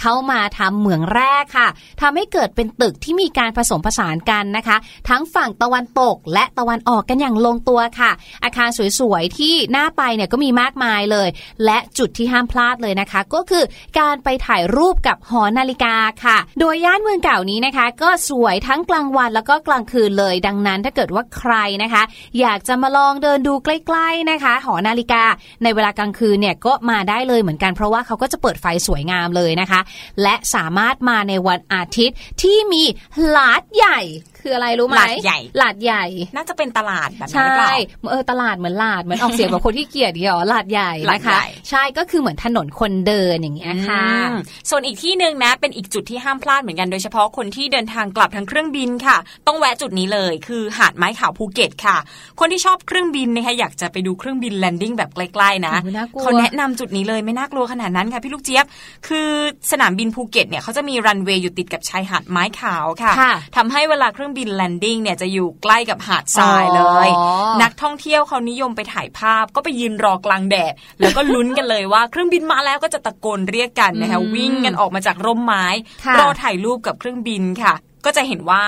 [0.00, 1.66] เข้ามาทำเหมืองแร่ค่ะ
[2.00, 4.76] ทำให้เกิดเป็นตึกที่มีการผสมผสานกันนะคะ
[5.08, 8.12] ทั้งฝั่งตะวันตกและตะวันออกกันอย่างลงตัวค่ะ
[8.44, 8.68] อาคาร
[9.00, 11.28] สวยๆที่น่าไปเนี่ยก็มีมากมายเลย
[11.64, 13.64] และจุดที่ห้ามพลาดเลยนะคะ ก็คือ
[13.98, 22.02] การไปถ่ายรูปกับหอนาฬิกาค่ะ โดยย่านเมืองเก่านี้นะคะ ก็สวยทั้งกลางวันแล้วก็กลางคืนเลย ดังนั้นถ้าเกิดว่าใครนะคะ
[22.40, 25.22] อยากจะมาลองเดินดูใกล้ๆนะคะ หอนาฬิกา
[25.62, 29.80] ในเวลากลางคืนเนี่ยก็มาได้เลยเหมือนกันเพราะว่าเขาก็จะเปิดไฟสวยงามเลยนะคะ
[30.22, 32.84] และสามารถมาในวันอาทิตย์ที่มี
[33.28, 34.00] หลาดใหญ่
[34.42, 36.04] คืออะไรรู้ไหมหลาดใหญ่หลาดใหญ่
[36.36, 44.34] น่าจะเป็นตลาดแบบนั้นใช่หรือเปล่าเออตลาดเหมือนลาดเหมือนออกเสียงแบบคนขี้เกียจทีเดียวหลาดใหญ่หลาดใหญ่นะคะใช่ก็คือเหมือนถนนคนเดินอย่างเงี้ยค่ะอืม
[44.70, 49.16] ส่วนอีกที่หนึ่งนะ เป็นอีกจุดที่ห้ามพลาดเหมือนกันโดยเฉพาะคนที่เดินทางกลับทางเครื่องบินค่ะ
[49.46, 51.96] ต้องแวะจุดนี้เลย คือหาดไม้ขาวภูเก็ตค่ะ
[52.40, 58.66] คนที่ชอบเครื่องบินนะคะอยากจะไปดูเครื่องบิน landing แบบใกล้ๆนะโอ้ยน่ากลัวเขาแนะนำจุดนี้เลยไม่น่ากลัวขนาดนั้นค่ะพี่ลูกเจี๊ยบ
[59.08, 59.28] คือ
[59.72, 67.24] สนามบินภูเก็ตเนี่ยเขาจะมีรันเวย์อยู่ติดกับชายหาดไม้ขาวค่ะค่ะทำให้เวลาเครื่องบิน landing เนี่ยจะอยู่ใกล้กับหาดทรายเลยอ๋อ
[67.62, 75.64] นักท่องเที่ยวเขานิยมไปถ่ายภาพก็ไปยืนรอกลางแดด แล้วก็ลุ้นกันเลยว่าเครื่องบินมาแล้วก็จะตะโกนเรียกกันนะคะวิ่งกันออกมาจากร่มไม้
[76.04, 77.74] ค่ะรอถ่ายรูปกับเครื่องบินค่ะ
[78.04, 78.62] ก็จะเห็นว่า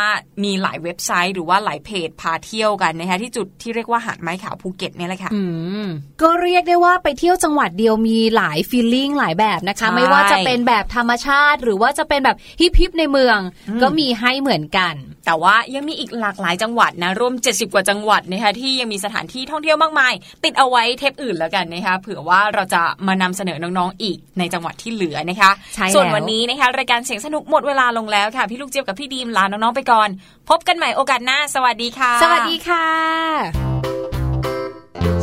[0.45, 5.43] มีหลายเว็บไซต์หรือว่าหลายเพจพาเที่ยวกันนะคะที่จุดที่เรียกว่าหาดไม้ขาวภูเก็ตเนี่ยแหละค่ะอื
[5.85, 5.87] ม
[6.23, 13.39] ก็เรียกได้ว่าไปเที่ยวจังหวัดเดียวมีหลายฟีลลิ่งหลายแบบนะคะใช่ไม่ว่าจะเป็นแบบธรรมชาติ หรือว่าจะเป็นแบบฮิปฮิปในเมือง
[13.83, 14.95] ก็มีให้เหมือนกัน
[15.27, 20.13] แต่ว่ายังมีอีกหลากหลายจังหวัดนะรวม 70 กว่าจังหวัดนะคะที่ยังมีสถานที่ท่องเที่ยวมากมาย
[20.45, 30.09] ติดเอาไว้เทปอื่นแล้วกันนะคะเผื่อว่าเราจะมานำเสนอน้องๆอีกในจังหวัดที่เหลือนะคะใช่ส่วนแล้ววันนี้นะคะรายการเสียงสนุกหมดเวลาลงแล้วค่ะพี่ลูกเจี๊ยบกับพี่ดีีมลาน้องๆไปก่อน
[30.49, 32.87] พบกันใหม่โอกาสหน้า สวัสดีค่ะ สวัสดีค่ะ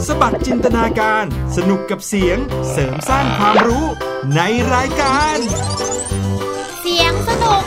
[0.06, 1.26] สบัดจินตนาการ
[1.56, 2.38] สนุกกับเสียง
[2.72, 3.86] เสริมสร้างความรู้
[4.36, 4.42] ใน
[4.74, 5.38] รายการ
[6.82, 7.64] เสียงสนุก